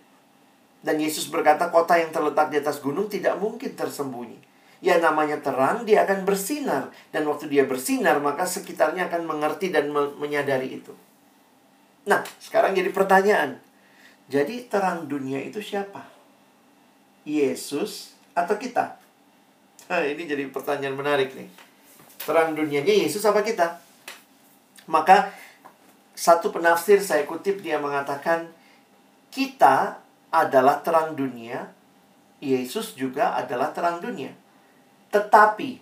Dan 0.81 0.97
Yesus 0.97 1.29
berkata 1.29 1.69
kota 1.69 2.01
yang 2.01 2.09
terletak 2.09 2.49
di 2.49 2.57
atas 2.57 2.81
gunung 2.81 3.13
tidak 3.13 3.37
mungkin 3.37 3.77
tersembunyi 3.77 4.46
ya 4.85 5.01
namanya 5.01 5.41
terang, 5.41 5.85
dia 5.89 6.05
akan 6.05 6.29
bersinar. 6.29 6.93
Dan 7.12 7.25
waktu 7.29 7.49
dia 7.49 7.65
bersinar, 7.65 8.21
maka 8.21 8.45
sekitarnya 8.45 9.09
akan 9.09 9.25
mengerti 9.25 9.73
dan 9.73 9.89
me 9.93 10.12
menyadari 10.21 10.81
itu. 10.81 10.93
Nah, 12.07 12.23
sekarang 12.39 12.77
jadi 12.77 12.91
pertanyaan. 12.95 13.59
Jadi 14.27 14.67
terang 14.67 15.07
dunia 15.07 15.39
itu 15.43 15.62
siapa? 15.62 16.03
Yesus 17.27 18.15
atau 18.35 18.55
kita? 18.59 18.99
Nah, 19.87 20.03
ini 20.03 20.27
jadi 20.27 20.47
pertanyaan 20.51 20.99
menarik 20.99 21.35
nih. 21.35 21.51
Terang 22.27 22.59
dunianya 22.59 22.91
Yesus 22.91 23.23
apa 23.23 23.43
kita? 23.47 23.79
Maka 24.91 25.31
satu 26.15 26.51
penafsir 26.51 26.99
saya 27.03 27.23
kutip 27.27 27.62
dia 27.62 27.79
mengatakan 27.79 28.51
kita 29.31 30.01
adalah 30.31 30.83
terang 30.83 31.15
dunia, 31.15 31.71
Yesus 32.43 32.99
juga 32.99 33.35
adalah 33.39 33.71
terang 33.71 34.03
dunia. 34.03 34.35
Tetapi 35.17 35.81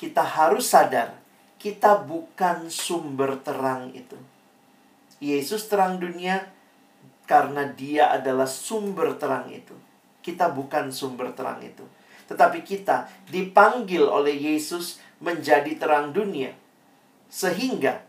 kita 0.00 0.24
harus 0.24 0.72
sadar 0.72 1.20
kita 1.60 2.04
bukan 2.04 2.68
sumber 2.68 3.40
terang 3.40 3.88
itu. 3.96 4.20
Yesus 5.16 5.64
terang 5.68 5.96
dunia 5.96 6.44
karena 7.24 7.64
dia 7.72 8.12
adalah 8.12 8.44
sumber 8.44 9.16
terang 9.16 9.48
itu. 9.48 9.72
Kita 10.20 10.52
bukan 10.52 10.92
sumber 10.92 11.32
terang 11.32 11.64
itu. 11.64 11.80
Tetapi 12.28 12.60
kita 12.60 13.08
dipanggil 13.32 14.04
oleh 14.04 14.36
Yesus 14.36 15.00
menjadi 15.24 15.72
terang 15.80 16.12
dunia. 16.12 16.52
Sehingga 17.32 18.04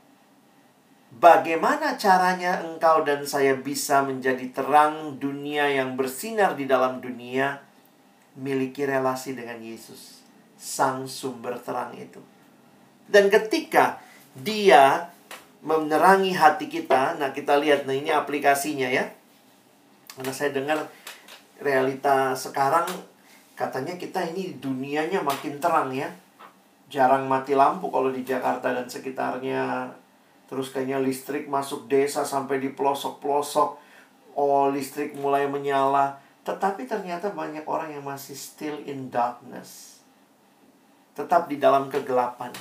bagaimana 1.16 1.96
caranya 1.96 2.60
engkau 2.60 3.08
dan 3.08 3.24
saya 3.24 3.56
bisa 3.56 4.04
menjadi 4.04 4.52
terang 4.52 5.16
dunia 5.16 5.72
yang 5.72 5.96
bersinar 5.96 6.60
di 6.60 6.68
dalam 6.68 7.00
dunia 7.00 7.64
miliki 8.36 8.84
relasi 8.84 9.32
dengan 9.32 9.64
Yesus, 9.64 10.25
sang 10.56 11.06
sumber 11.06 11.60
terang 11.62 11.94
itu. 11.96 12.20
Dan 13.06 13.30
ketika 13.30 14.02
dia 14.34 15.14
menerangi 15.62 16.34
hati 16.34 16.70
kita, 16.70 17.18
nah 17.18 17.34
kita 17.34 17.58
lihat, 17.58 17.86
nah 17.86 17.94
ini 17.94 18.10
aplikasinya 18.10 18.90
ya. 18.90 19.06
Karena 20.16 20.32
saya 20.32 20.56
dengar 20.56 20.80
realita 21.60 22.36
sekarang 22.36 22.88
katanya 23.56 23.96
kita 23.96 24.24
ini 24.36 24.60
dunianya 24.60 25.24
makin 25.24 25.60
terang 25.60 25.92
ya. 25.92 26.12
Jarang 26.92 27.26
mati 27.26 27.58
lampu 27.58 27.90
kalau 27.90 28.14
di 28.14 28.22
Jakarta 28.22 28.72
dan 28.72 28.86
sekitarnya. 28.86 29.90
Terus 30.46 30.70
kayaknya 30.70 31.02
listrik 31.02 31.50
masuk 31.50 31.90
desa 31.90 32.22
sampai 32.22 32.62
di 32.62 32.70
pelosok-pelosok. 32.70 33.82
Oh, 34.38 34.70
listrik 34.70 35.18
mulai 35.18 35.50
menyala. 35.50 36.22
Tetapi 36.46 36.86
ternyata 36.86 37.34
banyak 37.34 37.66
orang 37.66 37.90
yang 37.90 38.06
masih 38.06 38.38
still 38.38 38.78
in 38.86 39.10
darkness. 39.10 39.95
Tetap 41.16 41.48
di 41.48 41.58
dalam 41.58 41.88
kegelapan. 41.88 42.52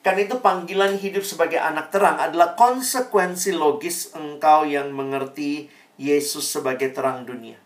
Karena 0.00 0.24
itu 0.24 0.40
panggilan 0.40 0.96
hidup 0.96 1.22
sebagai 1.22 1.60
anak 1.60 1.92
terang 1.92 2.16
adalah 2.16 2.56
konsekuensi 2.56 3.52
logis 3.54 4.16
engkau 4.16 4.64
yang 4.64 4.90
mengerti 4.90 5.68
Yesus 6.00 6.48
sebagai 6.48 6.90
terang 6.90 7.28
dunia. 7.28 7.60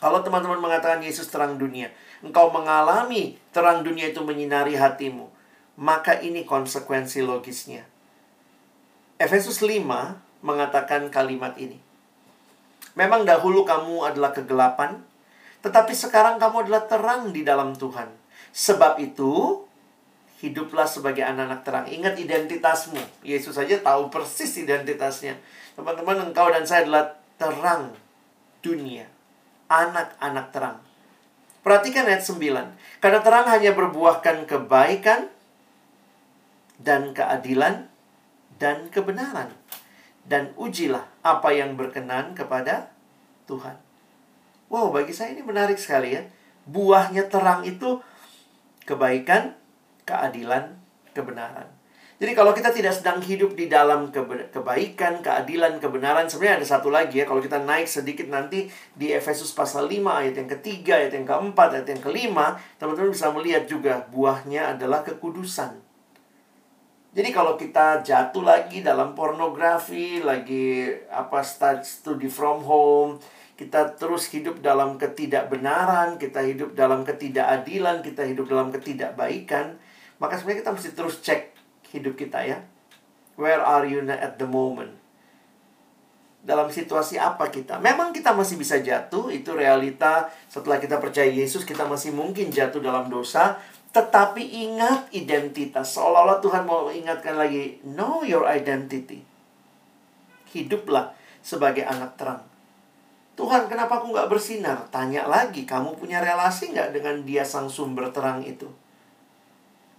Kalau 0.00 0.24
teman-teman 0.24 0.56
mengatakan 0.56 1.04
Yesus 1.04 1.28
terang 1.28 1.60
dunia, 1.60 1.92
engkau 2.24 2.48
mengalami 2.48 3.36
terang 3.52 3.84
dunia 3.84 4.08
itu 4.08 4.24
menyinari 4.24 4.74
hatimu, 4.78 5.28
maka 5.76 6.16
ini 6.18 6.48
konsekuensi 6.48 7.20
logisnya. 7.22 7.84
Efesus 9.18 9.60
5 9.60 9.84
mengatakan 10.42 11.10
kalimat 11.10 11.54
ini. 11.58 11.78
Memang 12.98 13.22
dahulu 13.22 13.62
kamu 13.62 14.06
adalah 14.06 14.34
kegelapan, 14.34 15.02
tetapi 15.62 15.94
sekarang 15.94 16.38
kamu 16.42 16.66
adalah 16.66 16.82
terang 16.90 17.30
di 17.30 17.46
dalam 17.46 17.74
Tuhan. 17.74 18.10
Sebab 18.58 18.98
itu, 18.98 19.62
hiduplah 20.42 20.90
sebagai 20.90 21.22
anak-anak 21.22 21.62
terang. 21.62 21.86
Ingat 21.86 22.18
identitasmu. 22.18 22.98
Yesus 23.22 23.54
saja 23.54 23.78
tahu 23.78 24.10
persis 24.10 24.50
identitasnya. 24.58 25.38
Teman-teman, 25.78 26.26
engkau 26.26 26.50
dan 26.50 26.66
saya 26.66 26.82
adalah 26.82 27.14
terang 27.38 27.94
dunia. 28.58 29.06
Anak-anak 29.70 30.46
terang. 30.50 30.76
Perhatikan 31.62 32.10
ayat 32.10 32.26
9. 32.26 32.98
Karena 32.98 33.20
terang 33.22 33.46
hanya 33.46 33.78
berbuahkan 33.78 34.50
kebaikan 34.50 35.30
dan 36.82 37.14
keadilan 37.14 37.86
dan 38.58 38.90
kebenaran. 38.90 39.54
Dan 40.26 40.50
ujilah 40.58 41.06
apa 41.22 41.54
yang 41.54 41.78
berkenan 41.78 42.34
kepada 42.34 42.90
Tuhan. 43.46 43.78
Wow, 44.66 44.90
bagi 44.90 45.14
saya 45.14 45.32
ini 45.32 45.46
menarik 45.46 45.78
sekali 45.78 46.18
ya. 46.18 46.26
Buahnya 46.68 47.30
terang 47.30 47.64
itu 47.64 48.02
kebaikan, 48.88 49.52
keadilan, 50.08 50.80
kebenaran. 51.12 51.68
Jadi 52.18 52.34
kalau 52.34 52.50
kita 52.50 52.74
tidak 52.74 52.90
sedang 52.98 53.22
hidup 53.22 53.54
di 53.54 53.70
dalam 53.70 54.10
kebaikan, 54.50 55.22
keadilan, 55.22 55.78
kebenaran, 55.78 56.26
sebenarnya 56.26 56.58
ada 56.58 56.66
satu 56.66 56.90
lagi 56.90 57.22
ya. 57.22 57.28
Kalau 57.28 57.38
kita 57.38 57.62
naik 57.62 57.86
sedikit 57.86 58.26
nanti 58.26 58.66
di 58.98 59.14
Efesus 59.14 59.54
pasal 59.54 59.86
5 59.86 60.02
ayat 60.02 60.34
yang 60.34 60.50
ketiga, 60.58 60.98
ayat 60.98 61.14
yang 61.14 61.22
keempat, 61.22 61.78
ayat 61.78 61.86
yang 61.94 62.02
kelima, 62.02 62.58
teman-teman 62.82 63.14
bisa 63.14 63.30
melihat 63.30 63.70
juga 63.70 64.02
buahnya 64.10 64.74
adalah 64.74 65.06
kekudusan. 65.06 65.78
Jadi 67.14 67.30
kalau 67.30 67.54
kita 67.54 68.02
jatuh 68.02 68.42
lagi 68.42 68.82
dalam 68.82 69.14
pornografi, 69.14 70.18
lagi 70.18 70.90
apa 71.06 71.38
studi 71.86 72.26
from 72.26 72.66
home, 72.66 73.22
kita 73.58 73.98
terus 73.98 74.30
hidup 74.30 74.62
dalam 74.62 75.02
ketidakbenaran, 75.02 76.14
kita 76.14 76.46
hidup 76.46 76.78
dalam 76.78 77.02
ketidakadilan, 77.02 78.06
kita 78.06 78.22
hidup 78.22 78.46
dalam 78.46 78.70
ketidakbaikan, 78.70 79.74
maka 80.22 80.38
sebenarnya 80.38 80.62
kita 80.62 80.72
mesti 80.78 80.90
terus 80.94 81.18
cek 81.26 81.42
hidup 81.90 82.14
kita 82.14 82.38
ya. 82.46 82.62
Where 83.34 83.58
are 83.58 83.82
you 83.82 84.06
at 84.06 84.38
the 84.38 84.46
moment? 84.46 84.94
Dalam 86.38 86.70
situasi 86.70 87.18
apa 87.18 87.50
kita? 87.50 87.82
Memang 87.82 88.14
kita 88.14 88.30
masih 88.30 88.54
bisa 88.54 88.78
jatuh, 88.78 89.26
itu 89.34 89.50
realita 89.50 90.30
setelah 90.46 90.78
kita 90.78 91.02
percaya 91.02 91.26
Yesus, 91.26 91.66
kita 91.66 91.82
masih 91.82 92.14
mungkin 92.14 92.54
jatuh 92.54 92.78
dalam 92.78 93.10
dosa. 93.10 93.58
Tetapi 93.90 94.70
ingat 94.70 95.10
identitas. 95.10 95.98
Seolah-olah 95.98 96.38
Tuhan 96.38 96.62
mau 96.62 96.86
ingatkan 96.94 97.34
lagi, 97.34 97.82
know 97.82 98.22
your 98.22 98.46
identity. 98.46 99.26
Hiduplah 100.54 101.10
sebagai 101.42 101.82
anak 101.82 102.14
terang. 102.14 102.57
Tuhan, 103.38 103.70
kenapa 103.70 104.02
aku 104.02 104.10
nggak 104.10 104.26
bersinar? 104.26 104.90
Tanya 104.90 105.22
lagi, 105.30 105.62
kamu 105.62 105.94
punya 105.94 106.18
relasi 106.18 106.74
nggak 106.74 106.90
dengan 106.90 107.22
dia 107.22 107.46
sang 107.46 107.70
sumber 107.70 108.10
terang 108.10 108.42
itu? 108.42 108.66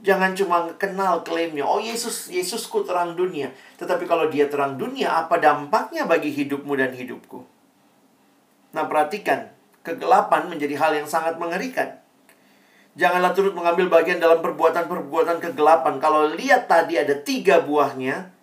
Jangan 0.04 0.36
cuma 0.36 0.68
kenal 0.76 1.24
klaimnya, 1.24 1.64
oh 1.64 1.80
Yesus, 1.80 2.28
Yesusku 2.28 2.84
terang 2.84 3.16
dunia. 3.16 3.48
Tetapi 3.80 4.04
kalau 4.04 4.28
dia 4.28 4.52
terang 4.52 4.76
dunia, 4.76 5.24
apa 5.24 5.40
dampaknya 5.40 6.04
bagi 6.04 6.36
hidupmu 6.36 6.76
dan 6.76 6.92
hidupku? 6.92 7.40
Nah 8.76 8.84
perhatikan, 8.92 9.48
kegelapan 9.88 10.52
menjadi 10.52 10.76
hal 10.76 10.92
yang 11.00 11.08
sangat 11.08 11.40
mengerikan. 11.40 11.96
Janganlah 13.00 13.32
turut 13.32 13.56
mengambil 13.56 13.88
bagian 13.88 14.20
dalam 14.20 14.44
perbuatan-perbuatan 14.44 15.40
kegelapan. 15.40 15.96
Kalau 16.04 16.36
lihat 16.36 16.68
tadi 16.68 17.00
ada 17.00 17.16
tiga 17.24 17.64
buahnya, 17.64 18.36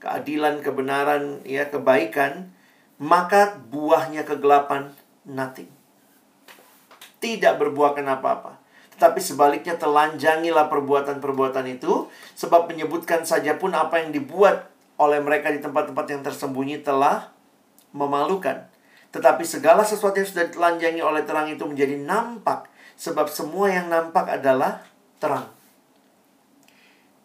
keadilan, 0.00 0.64
kebenaran, 0.64 1.44
ya 1.44 1.68
kebaikan, 1.68 2.53
maka 3.00 3.58
buahnya 3.58 4.22
kegelapan 4.22 4.92
nothing. 5.26 5.70
Tidak 7.18 7.56
berbuahkan 7.56 8.04
apa-apa. 8.04 8.60
Tetapi 8.94 9.18
sebaliknya 9.18 9.74
telanjangilah 9.74 10.70
perbuatan-perbuatan 10.70 11.66
itu, 11.66 12.06
sebab 12.38 12.70
menyebutkan 12.70 13.26
saja 13.26 13.58
pun 13.58 13.74
apa 13.74 13.98
yang 13.98 14.14
dibuat 14.14 14.70
oleh 15.00 15.18
mereka 15.18 15.50
di 15.50 15.58
tempat-tempat 15.58 16.06
yang 16.06 16.22
tersembunyi 16.22 16.86
telah 16.86 17.34
memalukan. 17.90 18.70
Tetapi 19.10 19.42
segala 19.42 19.82
sesuatu 19.82 20.18
yang 20.18 20.28
sudah 20.30 20.46
ditelanjangi 20.50 21.02
oleh 21.02 21.22
terang 21.26 21.50
itu 21.50 21.66
menjadi 21.66 21.98
nampak, 21.98 22.70
sebab 22.94 23.26
semua 23.26 23.70
yang 23.70 23.90
nampak 23.90 24.30
adalah 24.30 24.86
terang. 25.18 25.50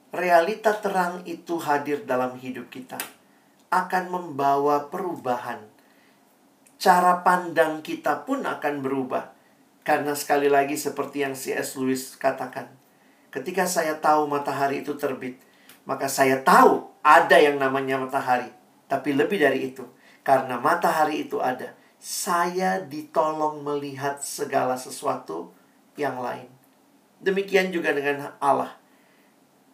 Realita 0.09 0.73
terang 0.73 1.21
itu 1.29 1.61
hadir 1.61 2.01
dalam 2.05 2.33
hidup 2.41 2.73
kita, 2.73 2.97
akan 3.69 4.03
membawa 4.09 4.89
perubahan. 4.89 5.65
Cara 6.79 7.21
pandang 7.25 7.81
kita 7.85 8.25
pun 8.25 8.45
akan 8.45 8.81
berubah 8.81 9.39
karena 9.89 10.13
sekali 10.13 10.45
lagi 10.53 10.77
seperti 10.77 11.25
yang 11.25 11.33
C.S. 11.33 11.73
Lewis 11.81 12.13
katakan, 12.13 12.69
ketika 13.33 13.65
saya 13.65 13.97
tahu 13.97 14.29
matahari 14.29 14.85
itu 14.85 14.93
terbit, 14.93 15.41
maka 15.81 16.05
saya 16.05 16.45
tahu 16.45 16.85
ada 17.01 17.33
yang 17.41 17.57
namanya 17.57 17.97
matahari. 17.97 18.53
Tapi 18.85 19.17
lebih 19.17 19.41
dari 19.41 19.73
itu, 19.73 19.81
karena 20.21 20.61
matahari 20.61 21.25
itu 21.25 21.41
ada, 21.41 21.73
saya 21.97 22.85
ditolong 22.85 23.65
melihat 23.65 24.21
segala 24.21 24.77
sesuatu 24.77 25.49
yang 25.97 26.21
lain. 26.21 26.45
Demikian 27.17 27.73
juga 27.73 27.89
dengan 27.89 28.37
Allah. 28.37 28.77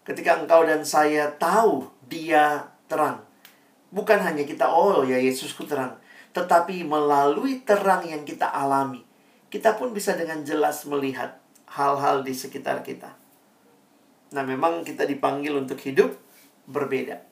Ketika 0.08 0.40
engkau 0.40 0.64
dan 0.64 0.88
saya 0.88 1.28
tahu 1.36 1.92
dia 2.08 2.72
terang. 2.88 3.25
Bukan 3.94 4.22
hanya 4.22 4.46
kita, 4.46 4.70
oh 4.70 5.06
ya 5.06 5.18
Yesusku 5.20 5.68
terang. 5.68 5.98
Tetapi 6.32 6.86
melalui 6.86 7.64
terang 7.64 8.04
yang 8.06 8.24
kita 8.24 8.50
alami 8.50 9.06
kita 9.56 9.80
pun 9.80 9.96
bisa 9.96 10.20
dengan 10.20 10.44
jelas 10.44 10.84
melihat 10.84 11.40
hal-hal 11.72 12.28
di 12.28 12.36
sekitar 12.36 12.84
kita. 12.84 13.16
Nah, 14.36 14.44
memang 14.44 14.84
kita 14.84 15.08
dipanggil 15.08 15.56
untuk 15.56 15.80
hidup 15.80 16.12
berbeda. 16.68 17.24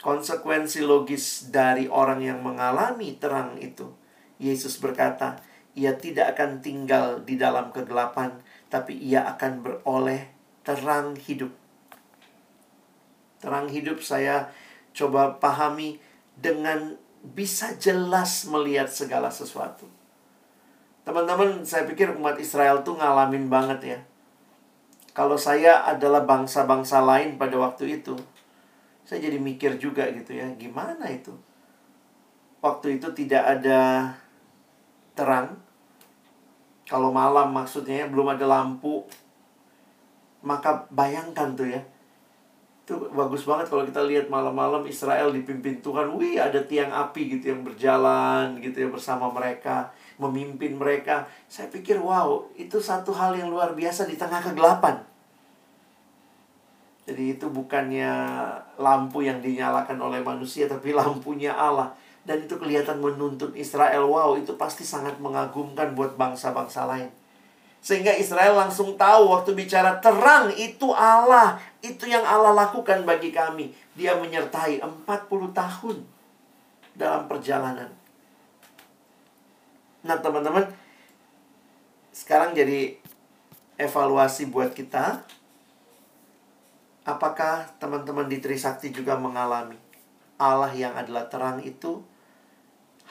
Konsekuensi 0.00 0.80
logis 0.80 1.52
dari 1.52 1.84
orang 1.84 2.24
yang 2.24 2.40
mengalami 2.40 3.12
terang 3.20 3.60
itu. 3.60 3.92
Yesus 4.40 4.80
berkata, 4.80 5.36
ia 5.76 5.92
tidak 6.00 6.32
akan 6.32 6.64
tinggal 6.64 7.20
di 7.20 7.36
dalam 7.36 7.68
kegelapan, 7.68 8.40
tapi 8.72 8.96
ia 8.96 9.28
akan 9.36 9.52
beroleh 9.60 10.32
terang 10.64 11.12
hidup. 11.20 11.52
Terang 13.44 13.68
hidup 13.68 14.00
saya 14.00 14.48
coba 14.94 15.36
pahami 15.42 15.98
dengan 16.38 16.94
bisa 17.20 17.74
jelas 17.76 18.46
melihat 18.46 18.86
segala 18.86 19.28
sesuatu. 19.28 19.90
Teman-teman, 21.04 21.60
saya 21.66 21.84
pikir 21.84 22.16
umat 22.16 22.40
Israel 22.40 22.80
tuh 22.80 22.96
ngalamin 22.96 23.52
banget 23.52 23.80
ya. 23.84 23.98
Kalau 25.12 25.36
saya 25.36 25.84
adalah 25.84 26.24
bangsa-bangsa 26.24 27.04
lain 27.04 27.36
pada 27.36 27.60
waktu 27.60 28.00
itu, 28.00 28.16
saya 29.04 29.20
jadi 29.20 29.36
mikir 29.36 29.76
juga 29.76 30.08
gitu 30.10 30.32
ya, 30.32 30.48
gimana 30.56 31.04
itu? 31.12 31.30
Waktu 32.64 32.96
itu 32.96 33.12
tidak 33.12 33.44
ada 33.60 34.10
terang. 35.12 35.60
Kalau 36.88 37.12
malam 37.12 37.52
maksudnya 37.52 38.08
belum 38.08 38.32
ada 38.36 38.44
lampu. 38.48 39.04
Maka 40.44 40.88
bayangkan 40.88 41.52
tuh 41.52 41.68
ya. 41.68 41.80
Itu 42.84 43.00
bagus 43.16 43.48
banget 43.48 43.72
kalau 43.72 43.88
kita 43.88 44.04
lihat 44.04 44.28
malam-malam 44.28 44.84
Israel 44.84 45.32
dipimpin 45.32 45.80
Tuhan. 45.80 46.04
Wih, 46.20 46.36
ada 46.36 46.60
tiang 46.68 46.92
api 46.92 47.32
gitu 47.32 47.56
yang 47.56 47.64
berjalan 47.64 48.60
gitu 48.60 48.84
ya 48.84 48.88
bersama 48.92 49.32
mereka, 49.32 49.88
memimpin 50.20 50.76
mereka. 50.76 51.24
Saya 51.48 51.72
pikir, 51.72 51.96
wow, 51.96 52.44
itu 52.52 52.76
satu 52.76 53.08
hal 53.16 53.32
yang 53.40 53.48
luar 53.48 53.72
biasa 53.72 54.04
di 54.04 54.20
tengah 54.20 54.44
kegelapan. 54.44 55.00
Jadi 57.08 57.40
itu 57.40 57.48
bukannya 57.48 58.12
lampu 58.76 59.24
yang 59.24 59.40
dinyalakan 59.40 59.96
oleh 60.00 60.20
manusia 60.20 60.68
tapi 60.68 60.92
lampunya 60.92 61.56
Allah. 61.56 61.88
Dan 62.24 62.44
itu 62.44 62.60
kelihatan 62.60 63.00
menuntun 63.00 63.56
Israel. 63.56 64.04
Wow, 64.04 64.36
itu 64.36 64.60
pasti 64.60 64.84
sangat 64.84 65.16
mengagumkan 65.24 65.96
buat 65.96 66.20
bangsa-bangsa 66.20 66.84
lain. 66.84 67.08
Sehingga 67.84 68.16
Israel 68.16 68.56
langsung 68.56 68.96
tahu 68.96 69.28
waktu 69.28 69.52
bicara 69.52 70.00
terang 70.00 70.48
itu 70.56 70.88
Allah. 70.96 71.60
Itu 71.84 72.08
yang 72.08 72.24
Allah 72.24 72.56
lakukan 72.56 73.04
bagi 73.04 73.28
kami. 73.28 73.76
Dia 73.92 74.16
menyertai 74.16 74.80
40 74.80 75.04
tahun 75.52 75.96
dalam 76.96 77.28
perjalanan. 77.28 77.92
Nah 80.00 80.16
teman-teman, 80.16 80.64
sekarang 82.08 82.56
jadi 82.56 82.96
evaluasi 83.76 84.48
buat 84.48 84.72
kita 84.72 85.20
Apakah 87.04 87.68
teman-teman 87.76 88.32
di 88.32 88.40
Trisakti 88.40 88.88
juga 88.88 89.12
mengalami 89.20 89.76
Allah 90.40 90.72
yang 90.72 90.96
adalah 90.96 91.28
terang 91.28 91.60
itu 91.60 92.00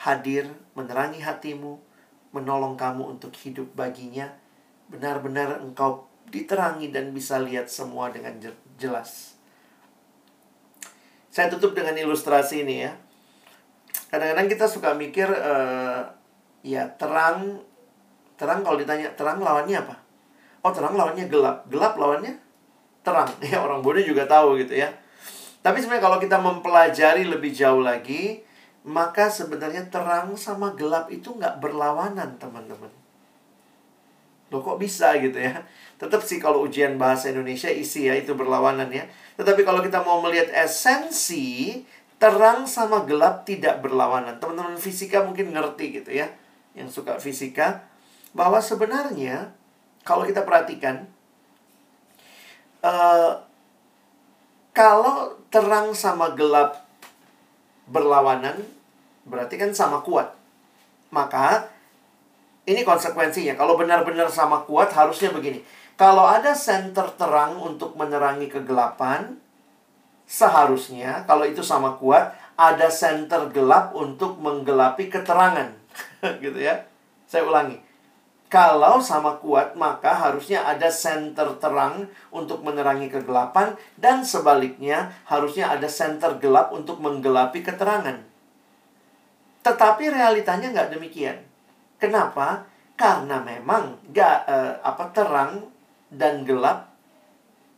hadir 0.01 0.49
menerangi 0.73 1.21
hatimu, 1.21 1.77
menolong 2.33 2.73
kamu 2.73 3.13
untuk 3.13 3.37
hidup 3.37 3.69
baginya? 3.77 4.33
Benar-benar 4.93 5.65
engkau 5.65 6.05
diterangi 6.29 6.93
dan 6.93 7.09
bisa 7.09 7.41
lihat 7.41 7.65
semua 7.65 8.13
dengan 8.13 8.37
jelas. 8.77 9.33
Saya 11.33 11.49
tutup 11.49 11.73
dengan 11.73 11.97
ilustrasi 11.97 12.61
ini 12.61 12.85
ya. 12.85 12.93
Kadang-kadang 14.13 14.45
kita 14.45 14.65
suka 14.69 14.93
mikir 14.93 15.25
uh, 15.25 16.05
ya 16.61 16.85
terang 17.01 17.57
terang 18.37 18.61
kalau 18.61 18.77
ditanya 18.77 19.09
terang 19.17 19.41
lawannya 19.41 19.81
apa? 19.81 19.97
Oh, 20.61 20.69
terang 20.69 20.93
lawannya 20.93 21.25
gelap. 21.25 21.65
Gelap 21.73 21.97
lawannya 21.97 22.37
terang. 23.01 23.29
Ya 23.49 23.65
orang 23.65 23.81
bodoh 23.81 24.05
juga 24.05 24.29
tahu 24.29 24.61
gitu 24.61 24.77
ya. 24.77 24.93
Tapi 25.65 25.81
sebenarnya 25.81 26.05
kalau 26.05 26.17
kita 26.21 26.37
mempelajari 26.37 27.23
lebih 27.25 27.49
jauh 27.55 27.81
lagi, 27.81 28.43
maka 28.83 29.31
sebenarnya 29.31 29.87
terang 29.87 30.35
sama 30.35 30.75
gelap 30.75 31.07
itu 31.07 31.31
nggak 31.31 31.63
berlawanan, 31.63 32.35
teman-teman. 32.35 33.02
Loh 34.53 34.61
kok 34.61 34.77
bisa 34.77 35.17
gitu 35.17 35.41
ya? 35.41 35.65
Tetap 35.97 36.21
sih 36.21 36.37
kalau 36.37 36.61
ujian 36.61 37.01
bahasa 37.01 37.33
Indonesia 37.33 37.73
isi 37.73 38.05
ya 38.05 38.13
itu 38.13 38.37
berlawanan 38.37 38.93
ya. 38.93 39.09
Tetapi 39.33 39.65
kalau 39.65 39.81
kita 39.81 40.05
mau 40.05 40.21
melihat 40.21 40.53
esensi, 40.53 41.81
terang 42.21 42.69
sama 42.69 43.01
gelap 43.09 43.49
tidak 43.49 43.81
berlawanan. 43.81 44.37
Teman-teman 44.37 44.77
fisika 44.77 45.25
mungkin 45.25 45.49
ngerti 45.49 46.05
gitu 46.05 46.13
ya. 46.13 46.29
Yang 46.77 47.01
suka 47.01 47.17
fisika 47.17 47.89
bahwa 48.37 48.61
sebenarnya 48.61 49.57
kalau 50.05 50.21
kita 50.29 50.45
perhatikan 50.45 51.09
uh, 52.85 53.41
kalau 54.73 55.33
terang 55.49 55.97
sama 55.97 56.37
gelap 56.37 56.85
berlawanan, 57.89 58.61
berarti 59.25 59.57
kan 59.57 59.73
sama 59.73 60.05
kuat. 60.05 60.33
Maka 61.09 61.72
ini 62.63 62.81
konsekuensinya. 62.83 63.55
Kalau 63.59 63.75
benar-benar 63.75 64.27
sama 64.31 64.63
kuat 64.63 64.91
harusnya 64.95 65.31
begini. 65.31 65.63
Kalau 65.93 66.25
ada 66.25 66.57
center 66.57 67.05
terang 67.15 67.61
untuk 67.61 67.93
menerangi 67.93 68.49
kegelapan, 68.49 69.37
seharusnya 70.25 71.27
kalau 71.29 71.45
itu 71.45 71.61
sama 71.61 71.95
kuat, 72.01 72.33
ada 72.57 72.89
center 72.89 73.49
gelap 73.53 73.93
untuk 73.93 74.41
menggelapi 74.41 75.07
keterangan. 75.07 75.69
gitu 76.43 76.57
ya. 76.57 76.89
Saya 77.29 77.45
ulangi 77.45 77.93
kalau 78.53 79.01
sama 79.01 79.41
kuat, 79.41 79.73
maka 79.73 80.13
harusnya 80.13 80.61
ada 80.61 80.85
senter 80.93 81.57
terang 81.57 82.05
untuk 82.29 82.61
menerangi 82.61 83.09
kegelapan, 83.09 83.73
dan 83.97 84.21
sebaliknya 84.21 85.09
harusnya 85.25 85.73
ada 85.73 85.89
senter 85.89 86.37
gelap 86.37 86.69
untuk 86.69 87.01
menggelapi 87.01 87.65
keterangan. 87.65 88.21
Tetapi 89.65 90.05
realitanya 90.05 90.69
nggak 90.69 90.93
demikian. 90.93 91.41
Kenapa? 92.03 92.67
Karena 92.99 93.39
memang 93.39 93.95
nggak 94.11 94.37
eh, 94.51 94.75
apa 94.83 95.07
terang 95.15 95.71
dan 96.11 96.43
gelap 96.43 96.91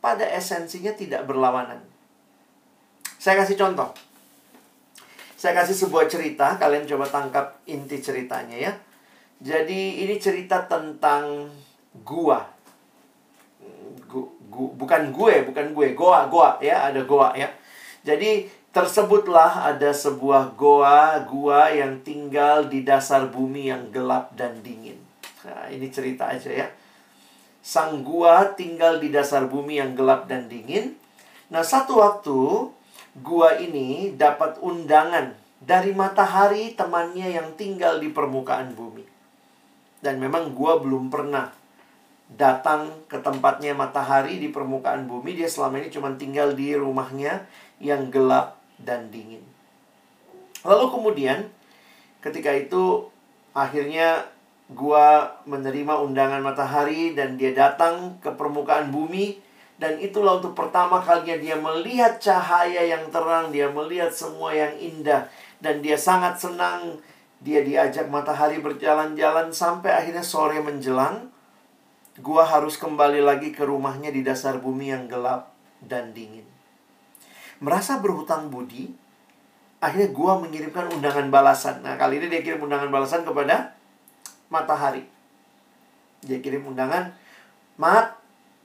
pada 0.02 0.26
esensinya 0.26 0.90
tidak 0.98 1.30
berlawanan. 1.30 1.78
Saya 3.22 3.46
kasih 3.46 3.54
contoh. 3.54 3.94
Saya 5.38 5.54
kasih 5.62 5.78
sebuah 5.78 6.10
cerita, 6.10 6.58
kalian 6.58 6.90
coba 6.90 7.06
tangkap 7.06 7.62
inti 7.70 8.02
ceritanya 8.02 8.58
ya. 8.58 8.74
Jadi 9.38 10.02
ini 10.02 10.18
cerita 10.18 10.66
tentang 10.66 11.46
gua. 12.02 12.50
Gu, 14.10 14.22
gu, 14.50 14.64
bukan 14.74 15.14
gue, 15.14 15.46
bukan 15.46 15.70
gue, 15.70 15.88
goa, 15.94 16.26
goa 16.34 16.58
ya, 16.66 16.90
ada 16.90 17.06
goa 17.06 17.30
ya. 17.38 17.46
Jadi 18.02 18.50
tersebutlah 18.76 19.72
ada 19.72 19.96
sebuah 19.96 20.52
goa, 20.60 21.24
gua 21.24 21.72
yang 21.72 22.04
tinggal 22.04 22.68
di 22.68 22.84
dasar 22.84 23.24
bumi 23.32 23.72
yang 23.72 23.88
gelap 23.88 24.36
dan 24.36 24.60
dingin. 24.60 25.00
Nah, 25.48 25.72
ini 25.72 25.88
cerita 25.88 26.28
aja 26.28 26.52
ya. 26.52 26.68
Sang 27.64 28.04
gua 28.04 28.52
tinggal 28.52 29.00
di 29.00 29.16
dasar 29.16 29.48
bumi 29.48 29.80
yang 29.80 29.96
gelap 29.96 30.28
dan 30.28 30.52
dingin. 30.52 30.92
Nah, 31.48 31.64
satu 31.64 32.04
waktu 32.04 32.36
gua 33.24 33.56
ini 33.56 34.12
dapat 34.12 34.60
undangan 34.60 35.32
dari 35.64 35.96
matahari 35.96 36.76
temannya 36.76 37.32
yang 37.32 37.56
tinggal 37.56 38.04
di 38.04 38.12
permukaan 38.12 38.76
bumi. 38.76 39.08
Dan 40.04 40.20
memang 40.20 40.52
gua 40.52 40.84
belum 40.84 41.08
pernah 41.08 41.48
datang 42.28 43.08
ke 43.08 43.24
tempatnya 43.24 43.72
matahari 43.72 44.36
di 44.36 44.52
permukaan 44.52 45.08
bumi. 45.08 45.32
Dia 45.32 45.48
selama 45.48 45.80
ini 45.80 45.88
cuma 45.88 46.12
tinggal 46.20 46.52
di 46.52 46.76
rumahnya 46.76 47.48
yang 47.80 48.12
gelap 48.12 48.55
dan 48.82 49.12
dingin. 49.14 49.44
Lalu 50.66 50.86
kemudian 50.92 51.40
ketika 52.20 52.50
itu 52.52 53.06
akhirnya 53.54 54.26
gua 54.74 55.38
menerima 55.46 56.02
undangan 56.02 56.42
matahari 56.42 57.14
dan 57.14 57.38
dia 57.38 57.54
datang 57.54 58.18
ke 58.18 58.34
permukaan 58.34 58.90
bumi 58.90 59.38
dan 59.78 60.00
itulah 60.00 60.40
untuk 60.40 60.56
pertama 60.56 61.04
kalinya 61.04 61.38
dia 61.38 61.56
melihat 61.60 62.18
cahaya 62.18 62.82
yang 62.82 63.12
terang, 63.12 63.52
dia 63.52 63.68
melihat 63.70 64.10
semua 64.10 64.56
yang 64.56 64.74
indah 64.80 65.28
dan 65.60 65.84
dia 65.84 66.00
sangat 66.00 66.40
senang 66.40 66.98
dia 67.44 67.62
diajak 67.62 68.08
matahari 68.08 68.58
berjalan-jalan 68.64 69.52
sampai 69.52 69.94
akhirnya 69.94 70.26
sore 70.26 70.58
menjelang. 70.64 71.30
Gua 72.24 72.48
harus 72.48 72.80
kembali 72.80 73.20
lagi 73.20 73.52
ke 73.52 73.68
rumahnya 73.68 74.08
di 74.10 74.24
dasar 74.24 74.58
bumi 74.58 74.90
yang 74.90 75.12
gelap 75.12 75.52
dan 75.84 76.16
dingin. 76.16 76.55
Merasa 77.64 77.99
berhutang 78.03 78.51
budi, 78.51 78.91
akhirnya 79.80 80.12
gua 80.12 80.39
mengirimkan 80.39 80.91
undangan 80.91 81.28
balasan. 81.32 81.80
Nah, 81.86 81.95
kali 81.95 82.20
ini 82.20 82.28
dia 82.28 82.41
kirim 82.43 82.64
undangan 82.64 82.91
balasan 82.91 83.24
kepada 83.24 83.76
matahari. 84.51 85.08
Dia 86.26 86.41
kirim 86.41 86.68
undangan, 86.68 87.14
"Mat, 87.80 88.18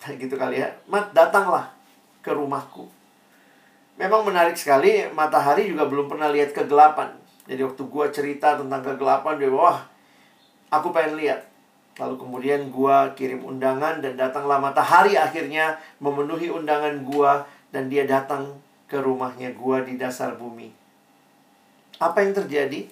gitu 0.20 0.34
kali 0.34 0.62
ya. 0.62 0.68
Mat, 0.90 1.14
datanglah 1.14 1.70
ke 2.24 2.30
rumahku." 2.34 2.88
Memang 4.00 4.24
menarik 4.24 4.56
sekali, 4.56 5.04
matahari 5.12 5.68
juga 5.68 5.84
belum 5.84 6.08
pernah 6.08 6.32
lihat 6.32 6.56
kegelapan. 6.56 7.12
Jadi 7.44 7.60
waktu 7.60 7.82
gue 7.84 8.06
cerita 8.08 8.56
tentang 8.56 8.80
kegelapan, 8.80 9.36
dia 9.36 9.52
wah, 9.52 9.84
aku 10.72 10.88
pengen 10.88 11.20
lihat. 11.20 11.44
Lalu 12.00 12.16
kemudian 12.16 12.72
gue 12.72 12.96
kirim 13.12 13.44
undangan 13.44 14.00
dan 14.00 14.16
datanglah 14.16 14.56
matahari 14.56 15.20
akhirnya 15.20 15.76
memenuhi 16.00 16.48
undangan 16.48 16.96
gue 17.04 17.32
dan 17.76 17.92
dia 17.92 18.08
datang 18.08 18.56
ke 18.90 18.98
rumahnya 18.98 19.54
gue 19.54 19.76
di 19.86 19.94
dasar 19.94 20.34
bumi. 20.34 20.74
Apa 22.02 22.26
yang 22.26 22.34
terjadi? 22.34 22.90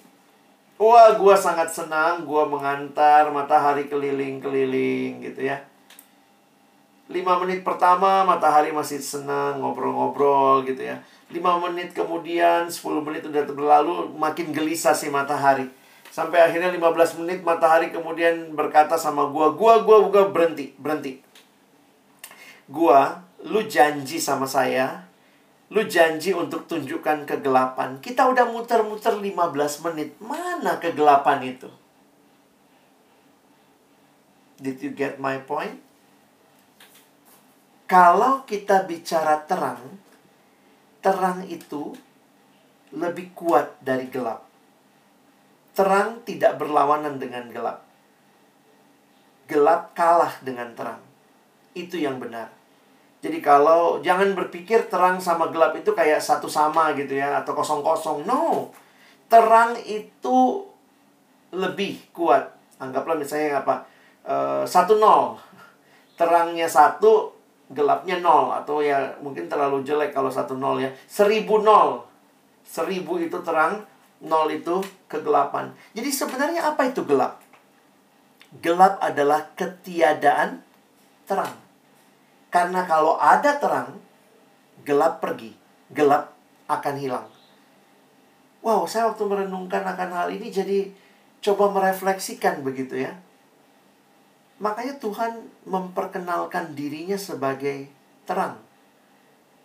Wah, 0.79 1.11
gua 1.19 1.35
sangat 1.35 1.75
senang 1.75 2.23
gua 2.23 2.47
mengantar 2.47 3.27
matahari 3.35 3.91
keliling-keliling 3.91 5.19
gitu 5.19 5.51
ya. 5.51 5.59
Lima 7.11 7.35
menit 7.35 7.67
pertama 7.67 8.23
matahari 8.23 8.71
masih 8.71 9.03
senang 9.03 9.59
ngobrol-ngobrol 9.59 10.63
gitu 10.63 10.87
ya. 10.87 11.03
Lima 11.35 11.59
menit 11.59 11.91
kemudian, 11.91 12.71
10 12.71 13.03
menit 13.03 13.27
udah 13.27 13.43
berlalu, 13.43 14.07
makin 14.15 14.55
gelisah 14.55 14.95
si 14.95 15.11
matahari. 15.11 15.67
Sampai 16.15 16.39
akhirnya 16.39 16.71
15 16.71 17.19
menit 17.19 17.43
matahari 17.43 17.91
kemudian 17.91 18.55
berkata 18.55 18.95
sama 18.95 19.27
gua, 19.27 19.51
gua, 19.51 19.83
gua, 19.83 20.07
gua 20.07 20.31
berhenti, 20.31 20.71
berhenti. 20.79 21.19
Gua, 22.71 23.19
lu 23.43 23.67
janji 23.67 24.15
sama 24.15 24.47
saya, 24.47 25.08
lu 25.69 25.85
janji 25.85 26.33
untuk 26.33 26.65
tunjukkan 26.65 27.29
kegelapan. 27.29 28.01
Kita 28.01 28.25
udah 28.25 28.49
muter-muter 28.49 29.13
15 29.13 29.85
menit. 29.85 30.17
Mana 30.17 30.81
kegelapan 30.81 31.45
itu? 31.45 31.69
Did 34.57 34.81
you 34.81 34.91
get 34.91 35.21
my 35.21 35.37
point? 35.45 35.77
Kalau 37.89 38.45
kita 38.45 38.85
bicara 38.85 39.45
terang, 39.45 39.97
terang 41.01 41.45
itu 41.45 41.93
lebih 42.93 43.33
kuat 43.37 43.77
dari 43.81 44.09
gelap. 44.09 44.45
Terang 45.77 46.25
tidak 46.25 46.57
berlawanan 46.57 47.21
dengan 47.21 47.49
gelap. 47.49 47.85
Gelap 49.45 49.93
kalah 49.97 50.37
dengan 50.41 50.73
terang. 50.73 51.01
Itu 51.73 51.97
yang 51.97 52.21
benar. 52.21 52.58
Jadi 53.19 53.43
kalau 53.43 53.99
jangan 53.99 54.31
berpikir 54.31 54.87
terang 54.87 55.19
sama 55.19 55.51
gelap 55.51 55.75
itu 55.75 55.91
kayak 55.91 56.23
satu 56.23 56.47
sama 56.47 56.95
gitu 56.95 57.19
ya 57.19 57.43
atau 57.43 57.51
kosong-kosong. 57.51 58.23
No. 58.23 58.71
Terang 59.27 59.75
itu 59.83 60.63
lebih 61.51 61.99
kuat. 62.15 62.47
Anggaplah 62.79 63.19
misalnya 63.19 63.59
apa? 63.59 63.83
Uh, 64.23 64.63
satu 64.63 64.97
nol. 65.03 65.35
Terangnya 66.15 66.67
satu, 66.67 67.39
gelapnya 67.69 68.17
nol 68.17 68.49
atau 68.49 68.81
ya 68.81 69.13
mungkin 69.21 69.45
terlalu 69.45 69.85
jelek 69.85 70.09
kalau 70.09 70.33
satu 70.33 70.57
nol 70.57 70.81
ya 70.81 70.89
seribu 71.05 71.61
nol 71.61 72.01
seribu 72.65 73.21
itu 73.21 73.37
terang 73.45 73.85
nol 74.25 74.49
itu 74.49 74.81
kegelapan 75.05 75.69
jadi 75.93 76.09
sebenarnya 76.09 76.73
apa 76.73 76.89
itu 76.89 77.05
gelap 77.05 77.37
gelap 78.65 78.97
adalah 79.05 79.53
ketiadaan 79.53 80.65
terang 81.29 81.53
karena 82.49 82.85
kalau 82.85 83.17
ada 83.21 83.57
terang 83.57 83.97
gelap 84.85 85.21
pergi 85.21 85.53
gelap 85.93 86.33
akan 86.69 86.95
hilang 86.97 87.27
wow 88.65 88.85
saya 88.89 89.09
waktu 89.09 89.23
merenungkan 89.25 89.85
akan 89.85 90.09
hal 90.13 90.27
ini 90.33 90.49
jadi 90.49 90.89
coba 91.39 91.71
merefleksikan 91.71 92.61
begitu 92.61 93.05
ya 93.05 93.13
Makanya 94.59 94.99
Tuhan 94.99 95.39
memperkenalkan 95.63 96.75
dirinya 96.75 97.15
sebagai 97.15 97.87
terang. 98.27 98.59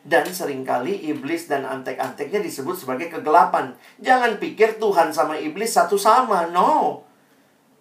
Dan 0.04 0.30
sering 0.30 0.62
kali 0.62 1.10
iblis 1.10 1.50
dan 1.50 1.66
antek-anteknya 1.66 2.38
disebut 2.38 2.78
sebagai 2.78 3.10
kegelapan. 3.10 3.74
Jangan 3.98 4.38
pikir 4.38 4.78
Tuhan 4.78 5.10
sama 5.10 5.34
iblis 5.34 5.74
satu 5.74 5.98
sama. 5.98 6.46
No. 6.54 7.02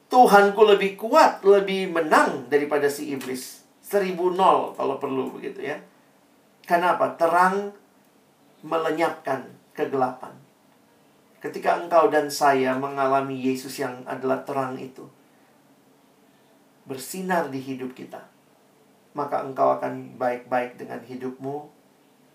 Tuhanku 0.09 0.61
lebih 0.65 0.97
kuat, 0.97 1.41
lebih 1.45 1.93
menang 1.93 2.49
daripada 2.49 2.89
si 2.89 3.13
iblis. 3.13 3.62
Seribu 3.93 4.33
nol 4.33 4.73
kalau 4.73 4.97
perlu 4.97 5.29
begitu 5.29 5.61
ya. 5.61 5.77
Kenapa? 6.65 7.13
Terang 7.13 7.69
melenyapkan 8.65 9.45
kegelapan. 9.77 10.33
Ketika 11.37 11.77
engkau 11.77 12.09
dan 12.09 12.33
saya 12.33 12.73
mengalami 12.73 13.37
Yesus 13.37 13.77
yang 13.77 14.01
adalah 14.09 14.41
terang 14.41 14.81
itu, 14.81 15.05
bersinar 16.89 17.53
di 17.53 17.61
hidup 17.61 17.93
kita, 17.93 18.25
maka 19.13 19.45
engkau 19.45 19.77
akan 19.77 20.17
baik-baik 20.17 20.81
dengan 20.81 21.05
hidupmu, 21.05 21.69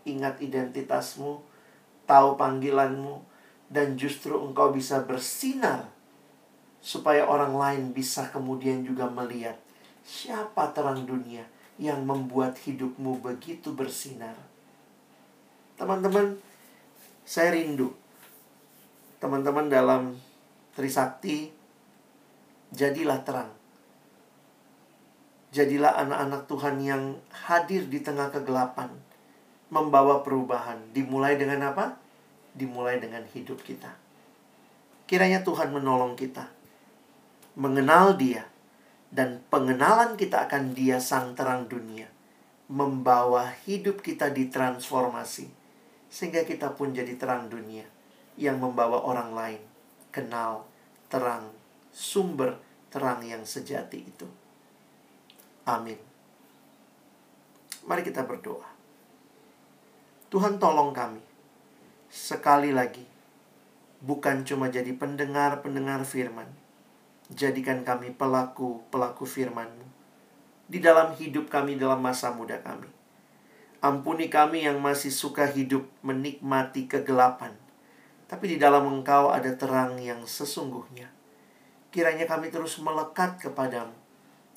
ingat 0.07 0.39
identitasmu, 0.39 1.43
tahu 2.07 2.29
panggilanmu, 2.39 3.19
dan 3.67 3.99
justru 3.99 4.39
engkau 4.39 4.71
bisa 4.71 5.03
bersinar 5.03 5.91
supaya 6.79 7.27
orang 7.27 7.59
lain 7.59 7.83
bisa 7.91 8.31
kemudian 8.31 8.87
juga 8.87 9.11
melihat 9.11 9.59
siapa 10.09 10.73
terang 10.73 11.05
dunia 11.05 11.45
yang 11.77 12.01
membuat 12.09 12.57
hidupmu 12.57 13.21
begitu 13.21 13.77
bersinar. 13.77 14.35
Teman-teman, 15.77 16.41
saya 17.29 17.53
rindu 17.53 17.93
teman-teman 19.21 19.69
dalam 19.69 20.17
Trisakti 20.73 21.51
jadilah 22.73 23.21
terang 23.27 23.51
Jadilah 25.49 25.97
anak-anak 25.97 26.45
Tuhan 26.45 26.77
yang 26.85 27.03
hadir 27.33 27.89
di 27.89 28.05
tengah 28.05 28.29
kegelapan, 28.29 28.93
membawa 29.73 30.21
perubahan. 30.21 30.77
Dimulai 30.93 31.41
dengan 31.41 31.73
apa? 31.73 31.97
Dimulai 32.53 33.01
dengan 33.01 33.25
hidup 33.33 33.65
kita. 33.65 33.89
Kiranya 35.09 35.41
Tuhan 35.41 35.73
menolong 35.73 36.21
kita 36.21 36.53
mengenal 37.59 38.15
Dia, 38.15 38.45
dan 39.09 39.41
pengenalan 39.49 40.15
kita 40.21 40.49
akan 40.49 40.77
Dia, 40.77 41.01
Sang 41.01 41.33
Terang 41.33 41.69
Dunia, 41.69 42.09
membawa 42.69 43.49
hidup 43.65 44.05
kita 44.05 44.29
ditransformasi, 44.29 45.49
sehingga 46.13 46.45
kita 46.45 46.77
pun 46.77 46.93
jadi 46.93 47.17
terang 47.17 47.49
dunia 47.49 47.85
yang 48.37 48.61
membawa 48.61 49.01
orang 49.01 49.33
lain 49.33 49.63
kenal 50.13 50.69
terang, 51.09 51.49
sumber 51.93 52.61
terang 52.93 53.25
yang 53.25 53.45
sejati 53.45 54.05
itu. 54.05 54.29
Amin. 55.69 55.97
Mari 57.85 58.05
kita 58.05 58.25
berdoa. 58.25 58.69
Tuhan 60.29 60.61
tolong 60.61 60.93
kami. 60.93 61.25
Sekali 62.09 62.73
lagi. 62.73 63.05
Bukan 64.05 64.45
cuma 64.45 64.69
jadi 64.69 64.93
pendengar-pendengar 64.93 66.05
firman. 66.05 66.49
Jadikan 67.29 67.85
kami 67.85 68.13
pelaku-pelaku 68.17 69.29
firman-Mu. 69.29 69.87
Di 70.69 70.81
dalam 70.81 71.13
hidup 71.17 71.49
kami 71.49 71.77
dalam 71.77 72.01
masa 72.01 72.33
muda 72.33 72.61
kami. 72.61 72.89
Ampuni 73.85 74.29
kami 74.29 74.65
yang 74.65 74.81
masih 74.81 75.13
suka 75.13 75.49
hidup 75.49 75.87
menikmati 76.01 76.89
kegelapan. 76.89 77.55
Tapi 78.29 78.57
di 78.57 78.57
dalam 78.61 78.85
engkau 78.89 79.33
ada 79.33 79.49
terang 79.57 79.97
yang 80.01 80.25
sesungguhnya. 80.29 81.09
Kiranya 81.89 82.29
kami 82.29 82.53
terus 82.53 82.77
melekat 82.81 83.41
kepadamu 83.41 84.09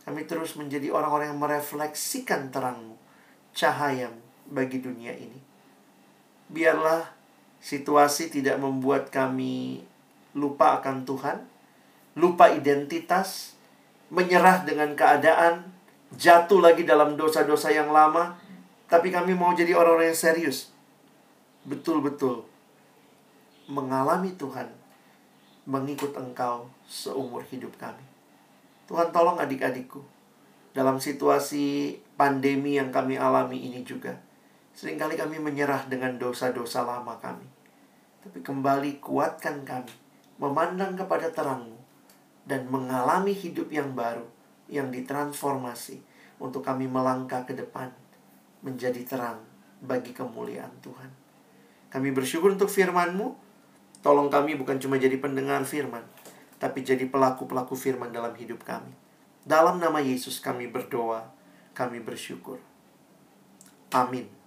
kami 0.02 0.26
terus 0.26 0.58
menjadi 0.58 0.90
orang-orang 0.90 1.34
yang 1.34 1.42
merefleksikan 1.42 2.50
terangmu, 2.50 2.98
cahaya 3.54 4.10
bagi 4.50 4.82
dunia 4.82 5.14
ini. 5.14 5.38
Biarlah 6.50 7.06
situasi 7.62 8.34
tidak 8.34 8.58
membuat 8.58 9.14
kami 9.14 9.86
lupa 10.34 10.82
akan 10.82 11.06
Tuhan, 11.06 11.38
lupa 12.18 12.52
identitas, 12.52 13.56
menyerah 14.12 14.68
dengan 14.68 14.92
keadaan, 14.96 15.72
jatuh 16.16 16.60
lagi 16.60 16.84
dalam 16.84 17.16
dosa-dosa 17.16 17.72
yang 17.72 17.92
lama, 17.92 18.36
tapi 18.92 19.08
kami 19.08 19.32
mau 19.32 19.56
jadi 19.56 19.72
orang-orang 19.72 20.12
yang 20.12 20.20
serius. 20.20 20.72
Betul-betul 21.64 22.44
mengalami 23.72 24.36
Tuhan, 24.36 24.68
mengikut 25.64 26.12
Engkau 26.20 26.68
seumur 26.84 27.48
hidup 27.48 27.72
kami. 27.80 28.04
Tuhan 28.92 29.16
tolong 29.16 29.40
adik-adikku 29.40 30.04
dalam 30.76 31.00
situasi 31.00 31.96
pandemi 32.20 32.76
yang 32.76 32.92
kami 32.92 33.16
alami 33.16 33.72
ini 33.72 33.88
juga. 33.88 34.20
Seringkali 34.76 35.16
kami 35.16 35.40
menyerah 35.40 35.88
dengan 35.88 36.20
dosa-dosa 36.20 36.84
lama 36.84 37.16
kami. 37.24 37.48
Tapi 38.22 38.40
kembali 38.44 39.00
kuatkan 39.00 39.64
kami, 39.64 39.96
memandang 40.40 41.00
kepada 41.00 41.32
terangmu, 41.32 41.71
dan 42.46 42.68
mengalami 42.68 43.34
hidup 43.36 43.70
yang 43.70 43.94
baru, 43.94 44.26
yang 44.72 44.90
ditransformasi, 44.90 46.02
untuk 46.42 46.66
kami 46.66 46.90
melangkah 46.90 47.46
ke 47.46 47.54
depan, 47.54 47.94
menjadi 48.66 49.02
terang 49.06 49.42
bagi 49.82 50.14
kemuliaan 50.14 50.74
Tuhan. 50.82 51.10
Kami 51.92 52.10
bersyukur 52.16 52.54
untuk 52.54 52.72
firman-Mu, 52.72 53.36
tolong 54.02 54.32
kami 54.32 54.58
bukan 54.58 54.82
cuma 54.82 54.98
jadi 54.98 55.18
pendengar 55.22 55.62
firman, 55.68 56.02
tapi 56.58 56.82
jadi 56.82 57.06
pelaku-pelaku 57.10 57.78
firman 57.78 58.10
dalam 58.10 58.34
hidup 58.38 58.66
kami. 58.66 58.94
Dalam 59.42 59.82
nama 59.82 59.98
Yesus 60.02 60.38
kami 60.38 60.70
berdoa, 60.70 61.30
kami 61.74 62.02
bersyukur. 62.02 62.62
Amin. 63.92 64.41